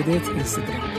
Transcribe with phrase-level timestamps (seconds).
[0.00, 0.94] متى بديت انستغرام؟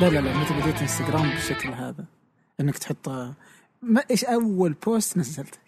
[0.00, 2.04] لا لا لا متى بديت انستغرام بالشكل هذا؟
[2.60, 3.08] إنك تحط
[3.82, 5.58] ما إيش أول بوست نزلته؟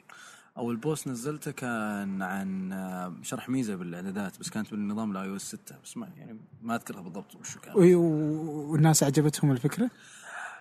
[0.56, 5.74] أول بوست نزلته كان عن آه، شرح ميزة بالإعدادات بس كانت بالنظام ال iOS 6
[5.84, 9.90] بس ما يعني ما أذكرها بالضبط وش كان والناس عجبتهم الفكرة؟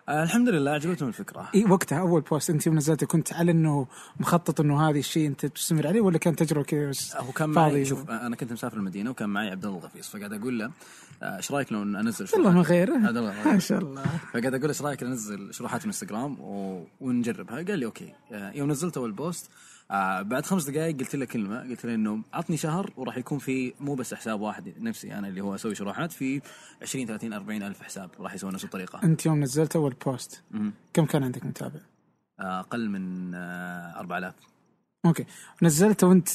[0.09, 1.49] آه الحمد لله عجبتهم الفكرة.
[1.55, 3.87] إي وقتها أول بوست أنت نزلته كنت على إنه
[4.19, 7.85] مخطط إنه هذا الشيء أنت تستمر عليه ولا كان تجربة كذا بس هو كان معي
[7.85, 10.71] شوف أنا كنت مسافر المدينة وكان معي عبد الله الغفيص فقاعد أقول له
[11.23, 14.03] آه، إيش رأيك لو أنزل والله ما شروحات غيره؟ عبد الله ما شاء الله.
[14.33, 16.37] فقاعد أقول له إيش رأيك ننزل شروحات انستغرام.
[17.01, 18.13] ونجربها؟ قال لي okay.
[18.31, 19.49] آه، يوم نزلت أول بوست
[19.91, 23.73] آه بعد خمس دقائق قلت له كلمة قلت له إنه عطني شهر وراح يكون في
[23.79, 26.41] مو بس حساب واحد نفسي أنا اللي هو أسوي شروحات في
[26.81, 30.73] 20 30 40 ألف حساب راح يسوون نفس الطريقة أنت يوم نزلت أول بوست مهم.
[30.93, 31.79] كم كان عندك متابع؟
[32.39, 34.33] آه، أقل من آه 4000
[35.05, 35.25] okay
[35.61, 36.29] نزلته وأنت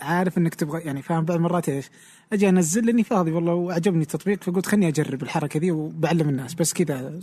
[0.00, 1.90] عارف إنك تبغى يعني فاهم بعض المرات إيش؟
[2.32, 6.72] أجي أنزل لأني فاضي والله وعجبني التطبيق فقلت خليني أجرب الحركة ذي وبعلم الناس بس
[6.72, 7.20] كذا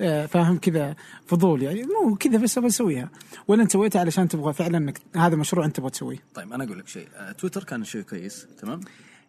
[0.00, 3.10] آه، فاهم كذا فضول يعني مو كذا بس أبغى أسويها.
[3.48, 6.78] ولا أنت سويتها علشان تبغى فعلا إنك هذا مشروع أنت تبغى تسويه؟ طيب أنا أقول
[6.78, 8.80] لك شيء آه تويتر كان شيء كويس تمام؟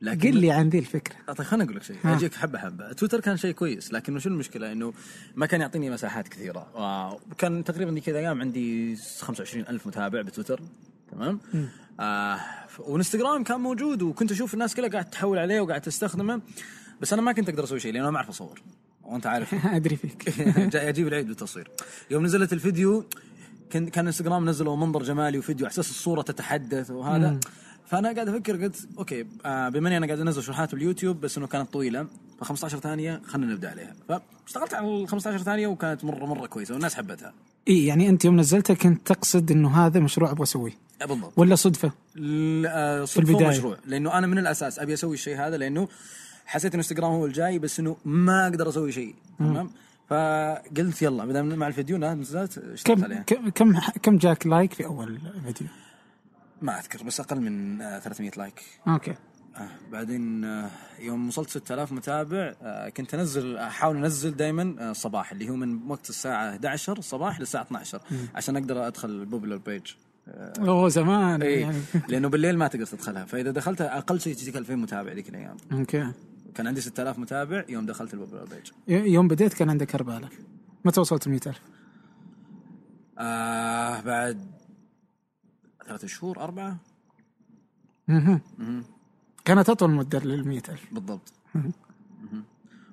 [0.01, 1.15] لكن قل لي عن ذي الفكرة.
[1.27, 1.95] طيب خليني أقول لك شيء.
[2.05, 2.93] أجيك حبة حبة.
[2.93, 4.93] تويتر كان شيء كويس لكن شو المشكلة؟ إنه
[5.35, 6.67] ما كان يعطيني مساحات كثيرة.
[7.31, 10.61] وكان تقريبا ذيك الأيام عندي 25 ألف متابع بتويتر
[11.11, 11.39] تمام؟
[12.01, 12.39] آه
[12.79, 16.41] وإنستغرام كان موجود وكنت أشوف الناس كلها قاعد تحول عليه وقاعد تستخدمه
[17.01, 18.61] بس أنا ما كنت أقدر أسوي شيء لأنه أنا ما أعرف أصور
[19.03, 19.65] وانت عارف.
[19.75, 20.29] أدري فيك.
[20.73, 21.67] جاي أجيب العيد بالتصوير.
[22.11, 23.05] يوم نزلت الفيديو
[23.69, 27.39] كان كان إنستغرام نزلوا منظر جمالي وفيديو على أساس الصورة تتحدث وهذا.
[27.85, 31.47] فأنا قاعد أفكر قلت okay آه بما إني أنا قاعد أنزل شروحات باليوتيوب بس إنه
[31.47, 32.07] كانت طويلة
[32.39, 33.93] ف 15 ثانية خلينا نبدأ عليها.
[34.09, 37.33] فاشتغلت على ال 15 ثانية وكانت مره مرة كويسة والناس حبتها.
[37.67, 40.90] إي يعني أنت يوم نزلتها كنت تقصد إنه هذا مشروع أبغى أسويه.
[41.05, 43.47] بالضبط ولا صدفة؟ ل- آه، في صدفة البداية.
[43.49, 45.87] مشروع لأنه أنا من الأساس أبي أسوي الشيء هذا لأنه
[46.45, 49.15] حسيت إنه انستغرام هو الجاي بس إنه ما أقدر أسوي شيء.
[49.39, 49.69] تمام؟
[50.09, 53.21] فقلت يلا ما دام مع الفيديو نزلت اشتغلت كم عليها.
[53.21, 55.67] كم كم كم جاك like في أول فيديو؟
[56.61, 58.61] ما أذكر بس أقل من آه، 300 like.
[58.87, 59.15] Okay.
[59.57, 60.69] آه بعدين آه
[60.99, 65.79] يوم وصلت 6000 متابع آه كنت أنزل أحاول أنزل دائما آه الصباح اللي هو من
[65.91, 68.01] وقت الساعة 11 الصباح للساعة 12
[68.35, 69.81] عشان أقدر أدخل ال popular page
[70.27, 71.41] أوه زمان.
[71.41, 71.77] اي يعني.
[72.09, 73.25] لأنه بالليل ما تقدر تدخلها.
[73.25, 75.57] فإذا دخلتها أقل شيء تجيك 2000 متابع ذيك الأيام.
[75.71, 76.11] Okay.
[76.55, 80.39] كان عندي 6000 متابع يوم دخلت ال popular page يوم بديت كان عندك 4000
[80.85, 81.61] متى وصلت 100000
[83.19, 84.51] آه بعد
[85.87, 86.77] ثلاثة شهور أربعة.
[88.07, 88.41] مهم.
[89.45, 91.33] كانت أطول مدة لل 100000 بالضبط.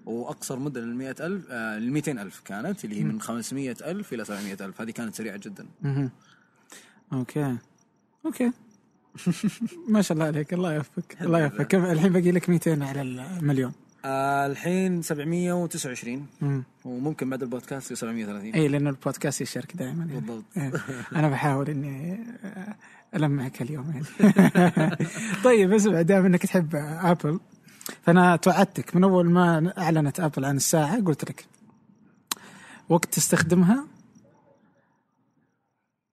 [0.06, 4.90] وأقصر مدة لل 100000 آه لل 200000 كانت اللي هي من 500000 إلى 700000 هذه
[4.90, 5.66] كانت سريعة جدا.
[7.12, 7.56] Okay.
[8.26, 8.52] Okay.
[9.92, 10.54] ما شاء الله عليك.
[10.54, 11.16] الله يوفقك.
[11.22, 11.66] الله يوفقك.
[11.66, 13.72] كم الحين باقي لك 200 على المليون
[14.04, 16.62] آه الحين 729 مم.
[16.84, 20.20] وممكن بعد البودكاست يصير 130 اي لأنه البودكاست يشارك دائما يعني.
[20.20, 20.44] بالضبط.
[20.56, 20.72] إيه.
[21.18, 22.20] أنا بحاول إني
[23.14, 24.06] ألمعك اليوم يعني.
[25.44, 27.40] طيب اسمع دام إنك تحب ابل
[28.02, 31.44] فأنا توعدتك من أول ما أعلنت ابل عن الساعة قلت لك
[32.88, 33.86] وقت تستخدمها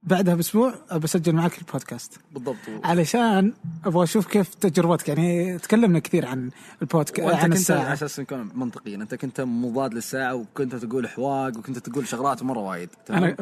[0.06, 2.20] بعدها بأسبوع بسجل معك البودكاست.
[2.34, 2.56] بالضبط.
[2.84, 3.54] علشان
[3.86, 6.50] أبغى أشوف كيف تجربتك يعني تكلمنا كثير عن
[6.82, 7.84] البودكاست عن الساعة.
[7.84, 12.60] على أساس نكون منطقيين أنت كنت مضاد للساعة وكنت تقول حواق وكنت تقول شغلات مرة
[12.60, 13.36] وايد؟ أنا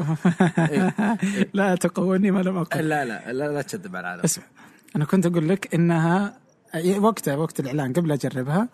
[0.57, 0.95] إيه.
[1.53, 2.89] لا تقولني ما لم أقل.
[2.89, 4.21] لا لا لا, لا تشذب على العالم.
[4.23, 4.43] اسمع
[4.95, 6.37] أنا كنت أقول لك انها
[6.97, 8.69] وقتها وقت الإعلان قبل أجربها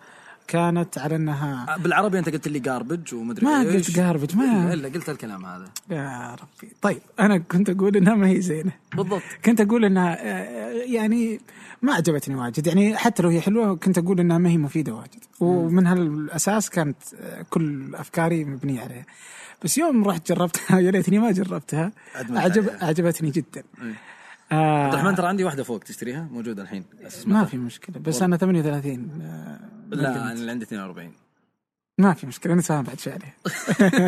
[0.50, 3.96] كانت على انها بالعربي انت قلت لي جاربج ومدري ما إيش.
[3.96, 3.96] قلت
[4.30, 5.64] garbage، ما- الا قلت الكلام هذا.
[5.90, 6.72] يا ربي.
[6.82, 8.72] طيب أنا كنت أقول إنها ما هي زينة.
[8.96, 9.22] بالضبط.
[9.44, 11.40] كنت أقول إنها آه، يعني
[11.82, 12.66] ما عجبتني واجد.
[12.66, 15.24] يعني حتى لو هي حلوة كنت أقول إنها ما هي مفيدة واجد.
[15.40, 19.06] ومن هالأساس كانت آه، كل أفكاري مبنية عليها.
[19.64, 22.36] بس يوم رحت جربتها يا ليتني ما جربتها عجب
[22.68, 22.82] عليها.
[22.82, 23.62] اعجبتني جدا.
[23.82, 23.94] إيه.
[24.52, 26.84] آه عبد الرحمن ترى عندي واحدة فوق تشتريها موجودة الحين.
[27.26, 29.60] ما؟ في مشكلة بس أنا 38 آه،
[29.94, 31.12] لا أنا اللي عندي 42
[31.98, 33.34] ما في مشكلة نتفاهم بعد شوي عليه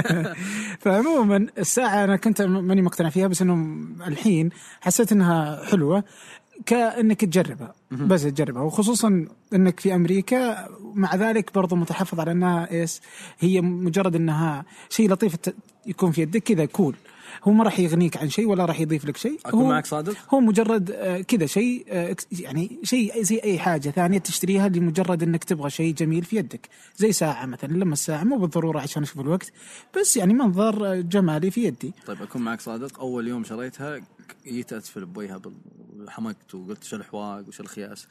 [0.82, 4.50] فعموما الساعة أنا كنت ماني مقتنع فيها بس إنه الحين
[4.80, 6.04] حسيت إنها حلوة
[6.66, 7.74] كأنك تجربها.
[7.90, 8.62] بس تجربها.
[8.62, 13.00] وخصوصا إنك في أمريكا مع ذلك برضو متحفظ على إنها إيش
[13.38, 15.36] هي مجرد إنها شيء لطيف
[15.86, 16.94] يكون في يدك كذا كول
[17.44, 19.38] هو ما راح يغنيك عن شيء ولا راح يضيف لك شيء.
[19.46, 23.90] أكون هو معك صادق؟ هو مجرد آه، كذا شيء آه، يعني شيء زي أي حاجة
[23.90, 26.68] ثانية تشتريها لمجرد إنك تبغى شيء جميل في يدك.
[26.96, 29.52] زي ساعة مثلا لما الساعة مو بالضرورة عشان أشوف الوقت
[30.00, 31.92] بس يعني منظر آه، جمالي في يدي.
[32.06, 34.00] طيب أكون معك صادق أول يوم شريتها
[34.46, 38.06] جيت اتفل بوجهها بال- حمقت وقلت شو الحواق وش الخياس.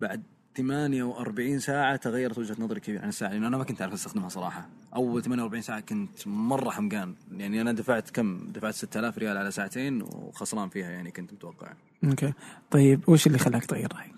[0.00, 0.22] بعد
[0.56, 4.68] 48 ساعة تغيرت وجهة نظري كثير عن الساعة لأن أنا ما كنت أعرف أستخدمها صراحة.
[4.96, 7.14] أول 48 ساعة كنت مرة حمقان.
[7.32, 11.72] يعني أنا دفعت كم؟ دفعت 6000 ريال على ساعتين وخسران فيها يعني كنت متوقع.
[12.04, 12.32] أوكي.
[12.70, 14.14] طيب وش اللي خلاك تغير رايك؟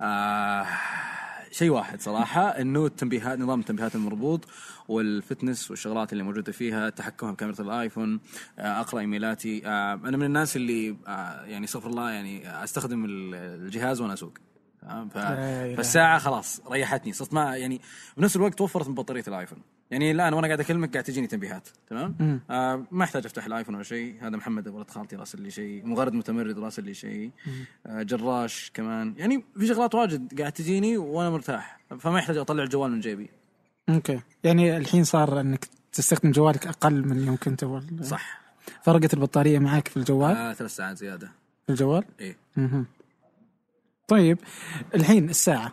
[0.00, 0.66] آه
[1.50, 4.48] شيء واحد صراحة إنه التنبيهات نظام التنبيهات المربوط
[4.88, 8.20] وال fitness والشغلات اللي موجودة فيها تحكمها بكاميرا الآيفون
[8.58, 9.66] آه أقرأ إيميلاتي.
[9.66, 14.32] آه أنا من الناس اللي آه يعني استغفر الله يعني أستخدم ال- الجهاز وأنا أسوق؟
[15.14, 15.18] ف...
[15.76, 17.80] فالساعة خلاص ريحتني صرت ما يعني
[18.16, 19.58] بنفس الوقت وفرت من بطارية الآيفون.
[19.90, 23.84] يعني الآن وأنا قاعد أكلمك قاعد تجيني تنبيهات تمام؟ آه ما أحتاج أفتح الآيفون ولا
[23.84, 24.16] شيء.
[24.20, 25.86] هذا محمد ولد خالتي راسل لي شيء.
[25.86, 27.30] مغرد متمرد راسل لي شيء.
[27.86, 29.14] آه جراش كمان.
[29.16, 31.80] يعني في شغلات واجد قاعد تجيني وأنا مرتاح.
[31.98, 33.30] فما يحتاج أطلع الجوال من جيبي.
[33.88, 34.20] أوكي.
[34.44, 37.84] يعني الحين صار إنك تستخدم جوالك أقل من يوم كنت أول.
[38.02, 38.40] صح.
[38.82, 41.30] فرقت البطارية معك في الجوال؟ آه ثلاث ساعات زيادة.
[41.66, 42.36] في الجوال؟ إيه.
[44.10, 44.38] طيب
[44.94, 45.72] الحين الساعة.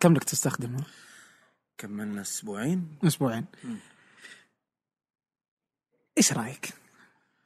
[0.00, 0.84] كم لك تستخدمها؟
[1.78, 2.88] كملنا أسبوعين.
[3.04, 3.44] أسبوعين.
[6.18, 6.74] إيش رأيك؟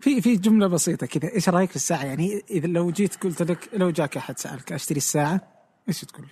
[0.01, 1.33] في في جملة بسيطة كذا.
[1.33, 4.97] إيش رأيك في الساعة؟ يعني إذا لو جيت قلت لك لو جاك أحد سألك أشتري
[4.97, 5.53] الساعة؟
[5.89, 6.27] إيش تقول؟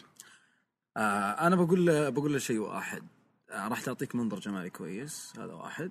[0.97, 3.03] آه أنا بقول بقول له شيء واحد.
[3.51, 5.33] آه راح تعطيك منظر جمالي كويس.
[5.39, 5.91] هذا واحد.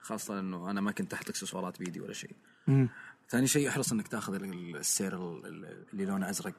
[0.00, 2.36] خاصة إنه أنا ما كنت أحط إكسسوارات بيدي ولا شيء.
[2.66, 2.88] مم.
[3.30, 6.54] ثاني شيء احرص إنك تأخذ ال- السير ال- ال- اللي لونه أزرق.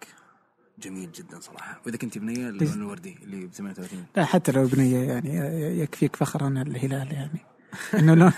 [0.79, 1.81] جميل جدا صراحة.
[1.85, 5.35] وإذا كنت بنية اللون الوردي اللي ب 38 لا حتى لو بنية يعني
[5.79, 7.39] يكفيك فخرا الهلال يعني.
[7.93, 8.29] إنه لو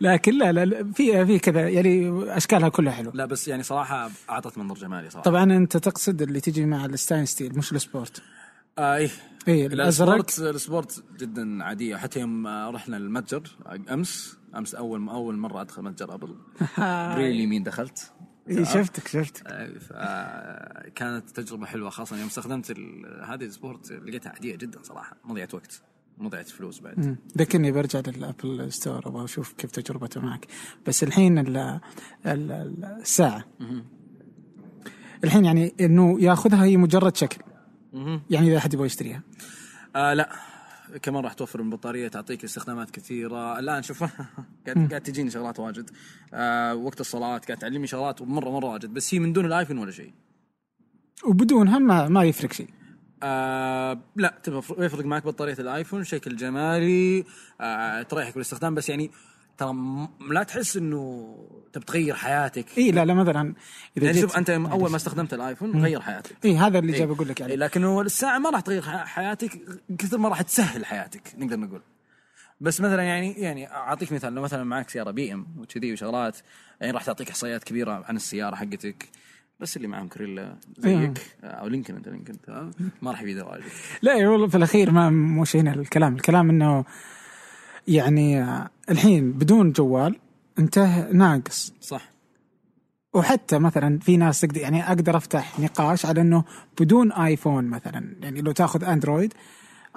[0.00, 3.12] لكن لا لا في في كذا يعني أشكالها كلها حلوة.
[3.14, 5.24] لا بس يعني صراحة أعطت منظر جمالي صراحة.
[5.24, 8.22] طبعا أنت تقصد اللي تجي مع ال stainless steel مش ال Sport.
[8.78, 9.10] آه إيه.
[9.48, 11.96] إيه الأزرق؟ ال Sport ال Sport جدا عادية.
[11.96, 13.42] حتى يوم رحنا المتجر
[13.90, 16.34] أمس أمس أول أول مرة أدخل متجر Apple.
[17.14, 18.12] بريل اليمين دخلت.
[18.48, 19.42] إيه شفتك شفتك.
[19.92, 22.70] آه، كانت تجربة حلوة خاصة يوم استخدمت
[23.24, 25.82] هذه السبورت لقيتها عادية جدا صراحة مضيعة وقت
[26.18, 27.16] مضيعة فلوس بعد.
[27.38, 30.46] ذكرني برجع لل Apple Store أبغى أشوف كيف تجربته معك.
[30.86, 31.80] بس الحين ال ال
[32.26, 33.44] ال- الساعة
[35.24, 37.42] الحين يعني إنه ياخذها هي مجرد شكل.
[38.30, 39.22] يعني إذا أحد يبغى يشتريها.
[39.96, 40.30] آه لا.
[41.02, 43.58] كمان راح توفر من البطاريه تعطيك استخدامات كثيرة.
[43.58, 44.04] الآن شوف
[44.66, 45.90] قاعد قاعد تجيني شغلات واجد.
[46.34, 48.94] آه وقت الصلاة قاعد تعلمني شغلات مره مرة واجد.
[48.94, 50.12] بس هي من دون ال iPhone ولا شيء.
[51.24, 52.68] وبدونها ما ما يفرق شيء.
[53.22, 57.24] آه لا تبغى يفرق معك بطارية الآيفون شكل جمالي.
[57.60, 58.74] آه تريحك بالاستخدام.
[58.74, 59.10] بس يعني
[59.58, 59.74] ترى
[60.30, 61.34] لا تحس إنه
[61.72, 63.54] تبي تغير حياتك؟ اي لا لا مثلا
[63.96, 66.36] إذا يعني شوف أنت أول ما استخدمت الآيفون غير حياتك.
[66.44, 66.98] اي هذا اللي إيه.
[66.98, 69.50] جاي بقول لك إيه، يعني لكن الساعة ما راح تغير حياتك
[69.98, 71.80] كثر ما راح تسهل حياتك نقدر نقول.
[72.60, 76.38] بس مثلا يعني يعني أعطيك مثال لو مثلا معك سيارة بي إم وكذي وشغلات
[76.80, 79.08] يعني راح تعطيك إحصائيات كبيرة عن السيارة حقتك
[79.60, 82.34] بس اللي معهم كريلا زيك أو لينكن أنت لينكن
[83.02, 83.64] ما راح يفيده واجد
[84.02, 86.14] لا إيه والله في الأخير ما مش هنا الكلام.
[86.14, 86.84] الكلام إنه
[87.88, 88.44] يعني
[88.90, 90.16] الحين بدون جوال
[90.58, 90.78] انت
[91.12, 91.72] ناقص.
[91.80, 92.10] صح.
[93.14, 96.44] وحتى مثلا في ناس تقدر يعني أقدر أفتح نقاش على إنه
[96.80, 99.34] بدون آيفون مثلا يعني لو تأخذ أندرويد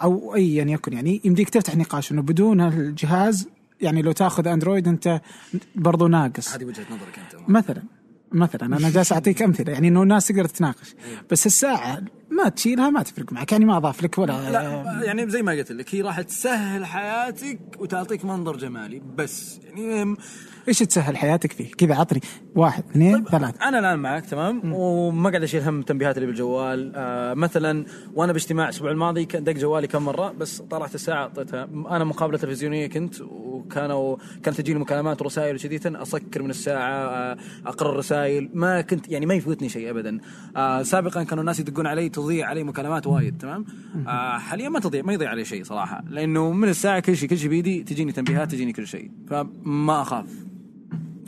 [0.03, 3.49] أو ايا يكن يعني يمديك تفتح نقاش إنه بدون الجهاز
[3.81, 5.21] يعني لو تأخذ أندرويد أنت
[5.75, 6.53] برضو ناقص.
[6.53, 7.49] هذه وجهة نظرك أنت.
[7.49, 7.83] مثلا.
[8.31, 10.95] مثلا أنا جالس أعطيك أمثلة يعني إنه الناس تقدر تتناقش.
[11.31, 15.41] بس الساعة ما تشيلها ما تفرق معك يعني ما أضاف لك ولا لا يعني زي
[15.41, 20.15] ما قلت لك هي راح تسهل حياتك وتعطيك منظر جمالي بس يعني
[20.67, 22.19] إيش تسهل حياتك فيه؟ كذا عطني.
[22.55, 23.67] واحد اثنين ثلاثة.
[23.67, 26.91] أنا الآن معك تمام؟ وما قاعد أشيل هم التنبيهات اللي بالجوال.
[26.95, 31.63] آه مثلا وأنا باجتماع الأسبوع الماضي كان دق جوالي كم مرة بس طلعت الساعة أعطيتها.
[31.63, 37.91] أنا مقابلة تلفزيونية كنت وكانوا كانت تجيني مكالمات ورسائل وكذي أسكر من الساعة آه أقرأ
[37.91, 38.49] الرسائل.
[38.53, 40.19] ما كنت يعني ما يفوتني شيء ابدا.
[40.55, 43.65] آه سابقا كانوا الناس يدقون علي تضيع علي مكالمات وايد تمام؟
[44.07, 46.03] آه حاليا ما تضيع ما يضيع علي شيء صراحة.
[46.09, 49.11] لأنه من الساعة كل شيء كل شيء بيدي تجيني تنبيهات تجيني كل شيء.
[49.29, 50.25] فما أخاف.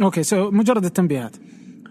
[0.01, 1.35] okay so مجرد التنبيهات.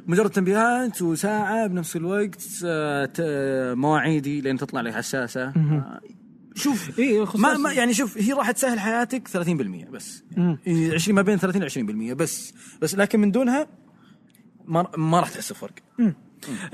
[0.06, 5.42] مجرد تنبيهات وساعة بنفس الوقت آه، ت- مواعيدي لين تطلع لي حساسة.
[5.49, 6.00] آه،
[6.54, 10.25] شوف إيه، ما, ما يعني شوف هي راح تسهل حياتك 30% بس.
[10.66, 11.64] يعني 20 ما بين 30 ل
[12.11, 12.52] 20% بس.
[12.82, 13.66] بس لكن من دونها
[14.64, 15.73] ما ما راح تحس بفرق.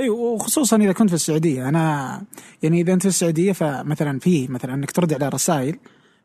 [0.00, 1.68] اي وخصوصا إذا كنت في السعودية.
[1.68, 2.22] أنا
[2.62, 5.76] يعني إذا أنت في السعودية فمثلا في مثلا إنك ترد على رسائل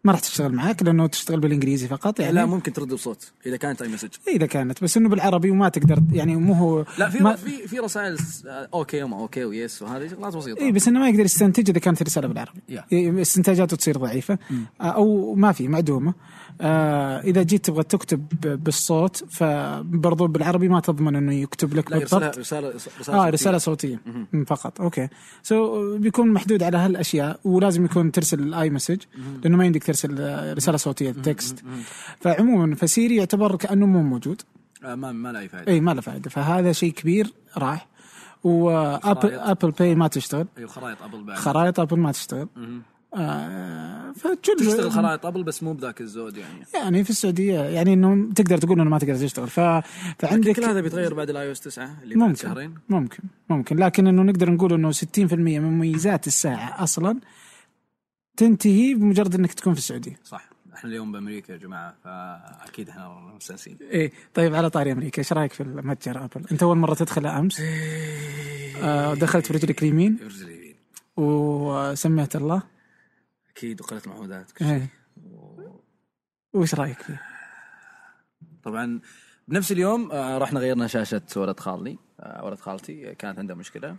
[0.05, 2.33] ما راح تشتغل معك لأنه تشتغل بالإنجليزي فقط يعني.
[2.33, 6.35] لا ممكن ترد بصوت إذا كانت iMessage إذا كانت بس إنه بالعربي وما تقدر يعني
[6.35, 8.17] مو هو لا في ما في في رسائل
[8.47, 10.61] آه، okay وما okay و yes وهذه شغلات بسيطة.
[10.61, 12.59] اي بس إنه ما يقدر يستنتج إذا كانت الرساله بالعربي.
[12.69, 12.85] yeah.
[12.91, 14.37] إيه، استنتاجاته تصير ضعيفة
[14.81, 16.13] أو ما في معدومة.
[16.61, 18.27] آه إذا جيت تبغى تكتب
[18.63, 22.37] بالصوت فبرضو بالعربي ما تضمن إنه يكتب لك لا بالضبط.
[22.37, 23.29] رساله رساله آه صوتية.
[23.29, 23.99] رسالة صوتية
[24.33, 24.81] مم، فقط.
[24.81, 25.07] okay.
[25.43, 29.01] so بيكون محدود على هالأشياء ولازم يكون ترسل ال iMessage
[29.43, 31.63] لأنه ما يمديك ترسل آه، رسالة صوتية text
[32.21, 34.41] فعموما ف Siri يعتبر كأنه مو موجود.
[34.85, 37.87] آه ما ما له أي فائده اي ما له فائده فهذا شيء كبير راح.
[38.43, 39.33] و Apple.
[39.33, 40.47] Apple Pay ما تشتغل.
[40.57, 41.37] أيوه خرائط Apple بعد.
[41.37, 42.47] خرائط Apple ما تشتغل.
[42.55, 42.81] مهم.
[43.15, 44.13] آه
[44.57, 46.65] تشتغل خرائط Apple بس مو بذاك الزود يعني.
[46.73, 49.47] يعني في السعودية يعني إنه تقدر تقول إنه ما تقدر تشتغل.
[49.47, 49.59] ف...
[49.59, 49.83] عندك
[50.21, 52.75] كل فعندك هذا بيتغير بعد ال iOS 9 اللي بعد ممكن شهرين.
[52.89, 53.77] ممكن ممكن.
[53.77, 57.19] لكن إنه نقدر نقول إنه 60% من مميزات الساعة أصلا
[58.37, 60.19] تنتهي بمجرد إنك تكون في السعودية.
[60.23, 60.49] صح.
[60.73, 63.77] إحنا اليوم بأمريكا يا جماعة فأكيد إحنا مستأنسين.
[63.81, 64.11] إيه.
[64.33, 67.61] طيب على طاري أمريكا إيش رأيك في المتجر أبل؟ أنت أول مرة تدخل أمس؟
[68.81, 70.75] آه دخلت برجلك اليمين يرجل اليمين
[71.17, 72.72] وسميت الله؟
[73.57, 74.89] أكيد وقلت معوذات إيه.
[76.53, 77.21] وش رأيك فيه؟
[78.63, 78.99] طبعا
[79.47, 81.97] بنفس اليوم آه، رحنا غيرنا شاشة ولد خالي.
[82.19, 83.95] آه، ولد خالتي كانت عنده مشكلة.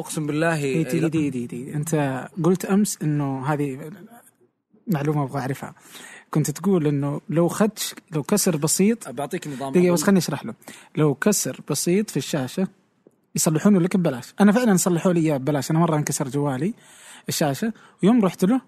[0.00, 1.74] أقسم بالله إيه دي دي دي دي.
[1.74, 1.94] أنت
[2.44, 3.90] قلت أمس إنه هذه
[4.86, 5.74] معلومة أبغى أعرفها.
[6.30, 9.92] كنت تقول إنه لو خدش لو كسر بسيط بعطيك نظام دقيقة.
[9.92, 10.54] بس خليني أشرح له.
[10.96, 12.68] لو كسر بسيط في الشاشة
[13.34, 14.34] يصلحونه لك ببلاش.
[14.40, 15.70] أنا فعلا صلحوا لي إياه ببلاش.
[15.70, 16.74] أنا مرة انكسر جوالي
[17.28, 17.72] الشاشة
[18.02, 18.60] ويوم رحت له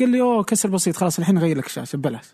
[0.00, 2.24] قال لي أوه كسر بسيط خلاص الحين نغير لك الشاشة ببلاش.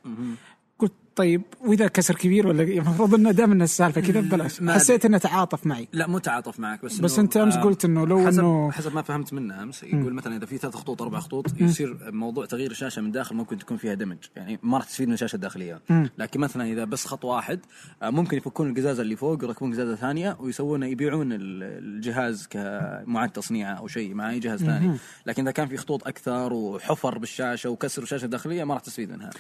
[0.79, 5.19] قلت طيب وإذا كسر كبير ولا المفروض إنه دام ان السالفه كذا ببلاش حسيت إنه
[5.19, 5.89] تعاطف معي.
[5.93, 8.95] لا مو تعاطف معك بس بس أنت أمس آه، قلت إنه لو حسب إنه حسب
[8.95, 12.71] ما فهمت منه أمس يقول مثلا إذا في ثلاث خطوط أربع خطوط يصير موضوع تغيير
[12.71, 15.81] الشاشة من داخل ممكن تكون فيها دمج يعني ما راح تستفيد من الشاشة الداخلية.
[16.19, 17.61] لكن مثلا إذا بس خط واحد
[18.03, 23.75] آه، ممكن يفكون القزازه اللي فوق ويركبون قزازة ثانية ويسوون يبيعون ال- الجهاز كمعاد تصنيعه
[23.75, 24.97] أو شيء مع اي جهاز ثاني.
[25.27, 29.31] لكن إذا كان في خطوط أكثر وحفر بالشاشة وكسر الشاشة الداخلية ما راح تستفيد منها.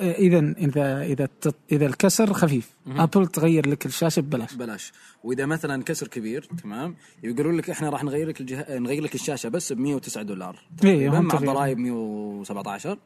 [0.00, 2.70] إذا إذا إذا تط- إذا الكسر خفيف.
[2.86, 4.54] ابل تغير لك الشاشة ببلاش.
[4.54, 4.92] بلاش
[5.24, 8.78] وإذا مثلا كسر كبير تمام؟ يقولون لك إحنا راح نغير لك الجه...
[8.78, 10.58] نغير لك الشاشة بس ب 109 دولار.
[10.84, 11.34] هم مع.
[11.52, 12.98] ضرائب 117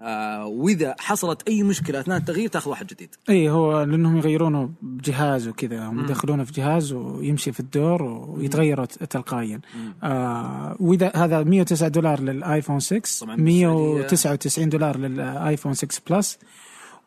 [0.00, 3.14] آه وإذا حصلت أي مشكلة أثناء التغيير تأخذ واحد جديد.
[3.28, 5.86] إي هو لأنهم يغيرونه بجهاز وكذا.
[5.86, 9.60] هم يدخلونه في جهاز ويمشي في الدور ويتغير تلقائيا.
[10.02, 14.02] آه وإذا هذا 109 دولار لل iPhone 6 طبعاً بالسعودية.
[14.02, 16.38] 199 دولار لل iPhone 6 Plus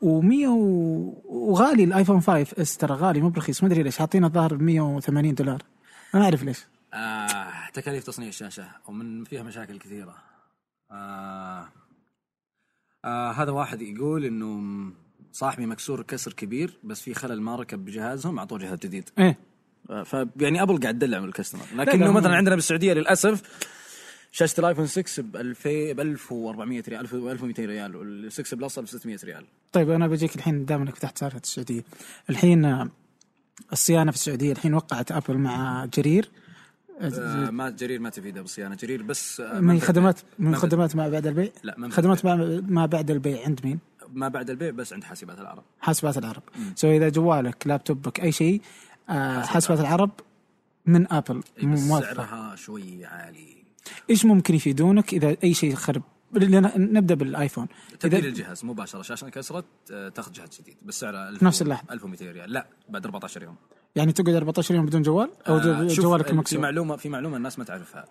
[0.02, 0.48] و100
[1.26, 5.36] وغالي ال iPhone 5S ترى غالي مو برخيص ما أدري ليش حاطين الظاهر ب 180
[5.36, 5.62] دولار.
[6.14, 6.66] ما أعرف ليش.
[6.94, 10.16] آه تكاليف تصنيع الشاشة ومن فيها مشاكل كثيرة.
[10.92, 11.66] آه.
[13.06, 14.62] آه هذا واحد يقول إنه
[15.34, 19.10] صاحبي مكسور كسر كبير بس في خلل ما ركب بجهازهم أعطوه جهاز جديد.
[19.20, 19.38] إيه.
[20.04, 21.62] فيعني Apple قاعد تدلع من ال customer.
[21.76, 23.42] لا، لكنه مثلا عندنا بالسعودية للأسف
[24.32, 28.80] شاشة ال iPhone 6 ب 2000 ب 1400 ريال 1000 1200 ريال وال 6 Plus
[28.80, 29.46] ب 600 ريال.
[29.72, 31.84] طيب أنا بجيك الحين دام إنك فتحت سالفة السعودية.
[32.30, 32.90] الحين آه،
[33.72, 36.26] الصيانة في السعودية الحين وقعت Apple مع جرير.
[36.26, 36.41] آه
[37.52, 41.10] ما جرير ما تفيده بالصيانه جرير بس آه من ما- خدمات من ما- خدمات ما
[41.10, 43.80] بعد البيع؟ لا ما خدمات ما, ما بعد البيع عند مين؟
[44.14, 45.64] ما بعد البيع بس عند حاسبات العرب.
[45.80, 46.44] حاسبات العرب.
[46.76, 48.62] so إذا جوالك لابتوبك أي شيء
[49.10, 50.12] آه حاسبات العرب.
[50.86, 53.64] من Apple إيه، بس سعرها شوي عالي.
[54.10, 56.02] إيش ممكن يفيدونك إذا أي شيء خرب؟
[56.78, 57.68] نبدأ بال iPhone.
[58.00, 61.94] تبديل الجهاز مباشرة شاشة انكسرت آه، تاخذ جهاز جديد بس سعره 1000 في نفس اللحظة.
[61.94, 62.52] 1200 ريال.
[62.52, 63.56] لا بعد 14 يوم.
[63.96, 67.60] يعني تقعد 14 يوم بدون جوال؟ أو آه، جوالك في المكسور معلومه في معلومة الناس
[67.60, 68.06] ما تعرفها.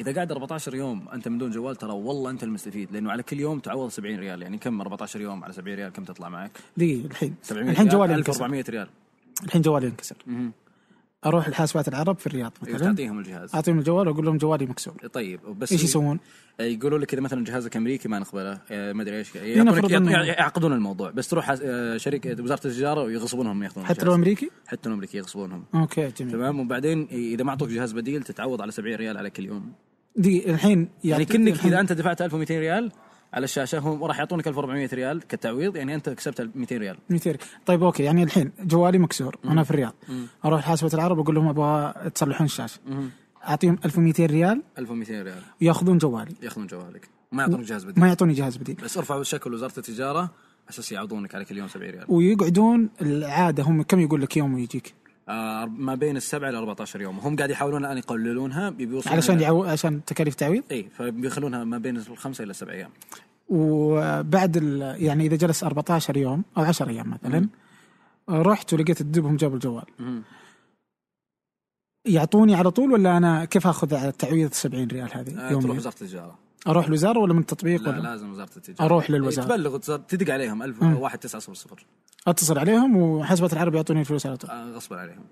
[0.00, 3.40] إذا قاعد 14 يوم أنت من دون جوال ترى والله أنت المستفيد لأنه على كل
[3.40, 4.42] يوم تعوض 70 ريال.
[4.42, 7.34] يعني كم 14 يوم على 70 ريال كم تطلع معك؟ دقيقة الحين.
[7.42, 8.88] 700 الحين جوالي ينكسر 1400 ريال.
[9.44, 10.52] الحين جوالي ينكسر مهم.
[11.26, 14.94] أروح لحاسبات العرب في الرياض أيوة، مثلا تعطيهم الجهاز أعطيهم الجوال وأقول لهم جوالي مكسور
[15.12, 16.20] طيب بس إيش يسوون؟
[16.60, 19.36] يقولوا لك إذا مثلا جهازك أمريكي ما نقبله آه، ما أدري إيش إنه-
[20.08, 24.14] يعقدون الموضوع بس تروح آه، شركة وزارة التجارة ويغصبونهم يأخذون حتى لو.
[24.14, 28.62] أمريكي؟ حتى لو أمريكي يغصبونهم okay جميل تمام وبعدين إذا ما أعطوك جهاز بديل تتعوض
[28.62, 29.72] على 70 ريال على كل يوم
[30.16, 32.92] دقيقة الحين يعني يعطي- كنك إذا أنت دفعت 1200 ريال
[33.32, 36.96] على الشاشة هم راح يعطونك 1400 ريال كتعويض يعني أنت كسبت 200 ريال.
[37.10, 39.94] 200 طيب okay يعني الحين جوالي مكسور وأنا في الرياض.
[40.44, 42.80] أروح حاسبة العرب أقول لهم أبغى تصلحون الشاشة.
[43.48, 45.42] أعطيهم 1200 ريال 1200 ريال.
[45.62, 46.34] ويأخذون جوالي.
[46.42, 47.08] يأخذون جوالك.
[47.32, 48.00] ما يعطونك جهاز بديل.
[48.00, 48.76] ما يعطوني جهاز بديل.
[48.84, 50.30] بس ارفعوا شكل وزارة التجارة
[50.70, 52.04] أساس يعوضونك على كل يوم 70 ريال.
[52.08, 54.94] ويقعدون العادة هم كم يقول لك يوم ويجيك؟
[55.30, 57.18] آه ما بين السبعه إلى 14 يوم.
[57.18, 59.64] هم قاعد يحاولون الآن يقللونها بيوصلون علشان يعو...
[59.64, 62.90] عشان تكاليف تعويض؟ اي فبيخلونها ما بين الخمسة إلى السبع أيام.
[63.48, 64.96] وبعد ال...
[65.02, 67.48] يعني إذا جلس 14 يوم أو 10 أيام مثلا
[68.30, 69.84] رحت ولقيت الدبهم جابوا الجوال.
[72.04, 75.94] يعطوني على طول ولا أنا كيف آخذ على التعويض 70 ريال هذه آه تروح؟ وزارة
[75.94, 76.38] التجارة.
[76.68, 78.86] أروح الوزارة ولا من التطبيق لا ولا؟ لازم وزارة التجارة.
[78.86, 79.46] أروح للوزارة.
[79.46, 81.76] تبلغ وتز- تدق عليهم 1900
[82.26, 84.50] أتصل عليهم وحسبة العرب يعطوني الفلوس على طول.
[84.50, 85.24] آه، غصبا عليهم.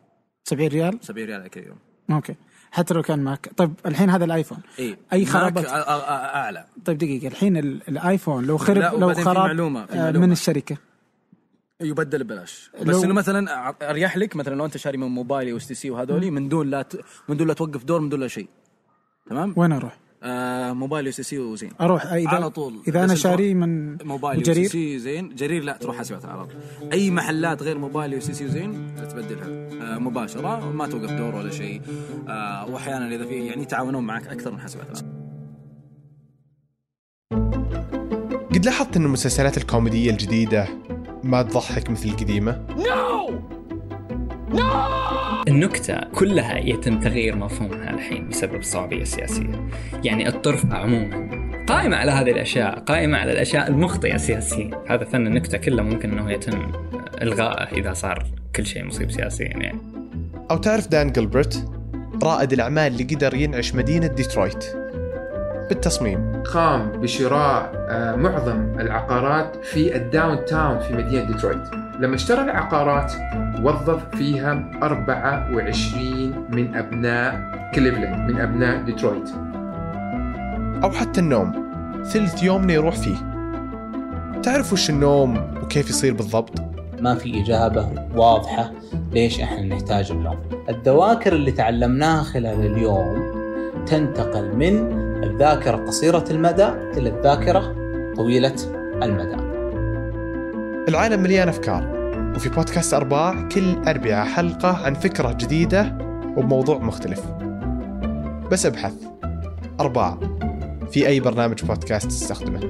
[0.44, 1.76] 70 ريال؟ 70 ريال على كل يوم.
[2.10, 2.34] أوكي.
[2.70, 3.50] حتى لو كان معك.
[3.56, 4.58] طيب الحين هذا الآيفون.
[4.78, 6.64] أي اي خرابات أ- أ- أعلى.
[6.84, 7.26] طيب دقيقة.
[7.28, 10.26] الحين ال- الآيفون لو خرب لو خرب معلومة- في آه، معلومة.
[10.26, 10.76] من الشركة.
[11.80, 12.70] يبدل ببلاش.
[12.80, 16.30] لو- بس إنه مثلا أريح لك مثلا لو أنت شاري من موبايلي و STC وهذولي
[16.30, 17.00] من دون لا ت...
[17.28, 18.48] من دون لا توقف دور من دون لا شيء.
[19.30, 21.70] تمام؟ وين أروح؟ آه موبايلي و STC وزين.
[21.80, 22.06] أروح.
[22.12, 22.74] اذا على طول.
[22.88, 25.34] إذا أنا بس شاري من تي جرير سي زين.
[25.34, 26.48] جرير لا تروح حاسبات العرب
[26.92, 29.46] أي محلات غير موبايلي و STC وزين تبدلها
[29.94, 30.72] آه مباشرة.
[30.72, 31.82] ما توقف دور ولا شيء.
[32.28, 35.18] آه وأحيانا إذا في يعني يتعاونون معك أكثر من حاسبات العرب
[38.54, 40.68] قد لاحظت أن المسلسلات الكوميدية الجديدة
[41.24, 42.66] ما تضحك مثل القديمة؟
[45.48, 49.68] النكتة كلها يتم تغيير مفهومها الحين بسبب الصعوبية السياسية
[50.04, 51.28] يعني الطرف عموما
[51.66, 54.70] قائمة على هذه الأشياء قائمة على الأشياء المخطئة سياسيا.
[54.88, 56.72] هذا فن النكتة كله ممكن أنه يتم
[57.22, 58.26] إلغائه إذا صار
[58.56, 59.78] كل شيء مصيب سياسيا يعني.
[60.50, 61.70] أو تعرف دان جلبرت
[62.22, 64.64] رائد الأعمال اللي قدر ينعش مدينة ديترويت.
[65.68, 66.42] بالتصميم.
[66.54, 71.74] قام بشراء آه، معظم العقارات في ال downtown في مدينة ديترويت.
[72.00, 73.12] لما اشترى العقارات
[73.62, 77.40] وظف فيها 24 من أبناء
[77.74, 79.30] كليفلاند من أبناء ديترويت.
[80.84, 81.68] أو حتى النوم.
[82.04, 83.16] ثلث يومنا يروح فيه.
[84.42, 86.62] تعرف وش النوم وكيف يصير بالضبط؟
[87.00, 88.72] ما في إجابة واضحة
[89.12, 90.38] ليش إحنا نحتاج النوم.
[90.68, 93.37] الذواكر اللي تعلمناها خلال اليوم
[93.88, 94.92] تنتقل من
[95.24, 97.74] الذاكرة قصيرة المدى إلى الذاكرة
[98.16, 98.54] طويلة
[99.02, 99.36] المدى.
[100.88, 101.98] العالم مليان أفكار
[102.36, 105.98] وفي بودكاست أرباع كل أربعة حلقة عن فكرة جديدة
[106.36, 107.26] وبموضوع مختلف.
[108.52, 108.94] بس أبحث.
[109.80, 110.18] أرباع.
[110.90, 112.60] في أي برنامج بودكاست تستخدمه.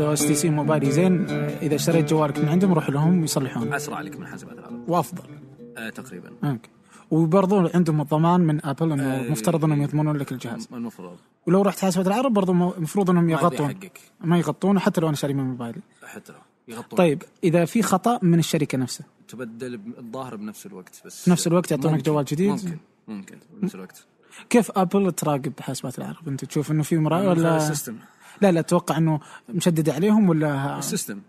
[0.00, 1.26] لو STC موبايلي زين
[1.62, 3.74] إذا اشتريت جوالك من عندهم روح لهم يصلحون.
[3.74, 5.35] أسرع لك من حاسبات العرب وأفضل.
[5.76, 6.30] آه تقريبا.
[6.44, 6.68] okay.
[7.10, 10.68] وبرضو عندهم الضمان من Apple إنه آه، مفترض إنهم يضمنون لك الجهاز.
[10.72, 11.16] المفروض.
[11.46, 13.74] ولو رحت حاسبة العرب برضو المفروض إنهم يغطون.
[14.20, 15.80] ما يغطون حتى لو أنا شاري من موبايلي.
[16.06, 19.06] حتى لو يغطون طيب إذا في خطأ من الشركة نفسها.
[19.28, 22.78] تبدل الظاهر بنفس الوقت بس في نفس الوقت يعطونك جوال جديد؟ ممكن.
[23.08, 24.04] ممكن بنفس الوقت.
[24.50, 27.96] كيف Apple تراقب حاسبات العرب؟ أنت تشوف إنه في مراقبة ولا ال system.
[28.42, 31.20] لا لا أتوقع إنه مشدد عليهم ولا ال system.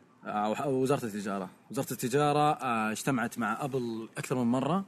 [0.66, 1.50] وزارة التجارة.
[1.72, 4.86] وزارة التجارة آه، اجتمعت مع Apple أكثر من مرة.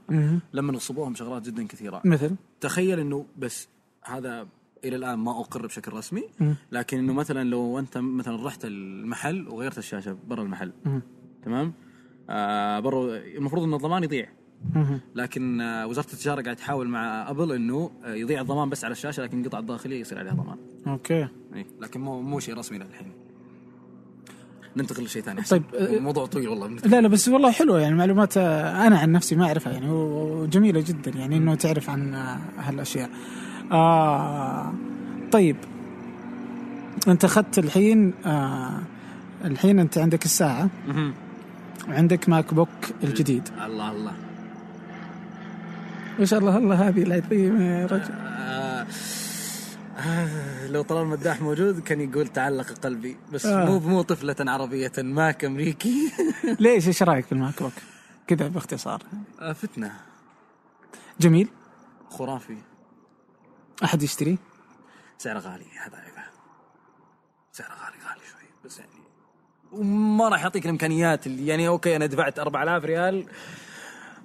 [0.53, 2.01] لما نصبوهم شغلات جدا كثيرة.
[2.05, 3.67] مثل؟ تخيل إنه بس
[4.05, 4.47] هذا
[4.83, 6.23] إلى الآن ما أقر بشكل رسمي.
[6.71, 10.71] لكن إنه مثلا لو أنت مثلا رحت المحل وغيرت الشاشة برا المحل.
[11.43, 11.73] تمام؟
[12.29, 14.29] آه برا المفروض إن الضمان يضيع.
[15.15, 19.23] لكن آه وزارة التجارة قاعد تحاول مع Apple إنه آه، يضيع الضمان بس على الشاشة
[19.23, 20.57] لكن القطع الداخلية يصير عليها ضمان.
[20.87, 21.27] okay.
[21.55, 23.11] اي لكن مو مو شيء رسمي للحين.
[24.77, 26.67] ننتقل لشيء ثاني طيب، آه، موضوع طويل والله.
[26.67, 30.83] لا لا بس والله حلوة يعني معلومات آه، أنا عن نفسي ما أعرفها يعني وجميلة
[30.87, 33.09] جدا يعني إنه تعرف عن آه، هالأشياء.
[33.71, 34.73] آه
[35.31, 35.55] طيب.
[37.07, 38.81] أنت أخذت الحين آه
[39.45, 40.69] الحين أنت عندك الساعة.
[41.89, 42.69] وعندك MacBook
[43.03, 43.49] الجديد.
[43.65, 44.11] الله الله.
[46.19, 48.11] ما شاء الله الله هذه العظيمة يا رجل.
[48.11, 48.85] آه آه
[50.67, 53.65] لو طلال مداح موجود كان يقول تعلق قلبي بس آه.
[53.65, 56.11] مو مو طفلة عربية Mac أمريكي.
[56.59, 57.73] ليش؟ إيش رأيك في ال MacBook؟
[58.27, 59.03] كذا باختصار.
[59.39, 59.91] آه فتنة.
[61.19, 61.49] جميل.
[62.09, 62.57] خرافي.
[63.83, 64.37] أحد يشتري؟
[65.17, 66.23] سعره غالي هذا عيبه
[67.51, 68.91] سعره غالي غالي شوي بس يعني.
[69.71, 73.25] وما راح يعطيك الإمكانيات اللي يعني okay أنا دفعت 4000 ريال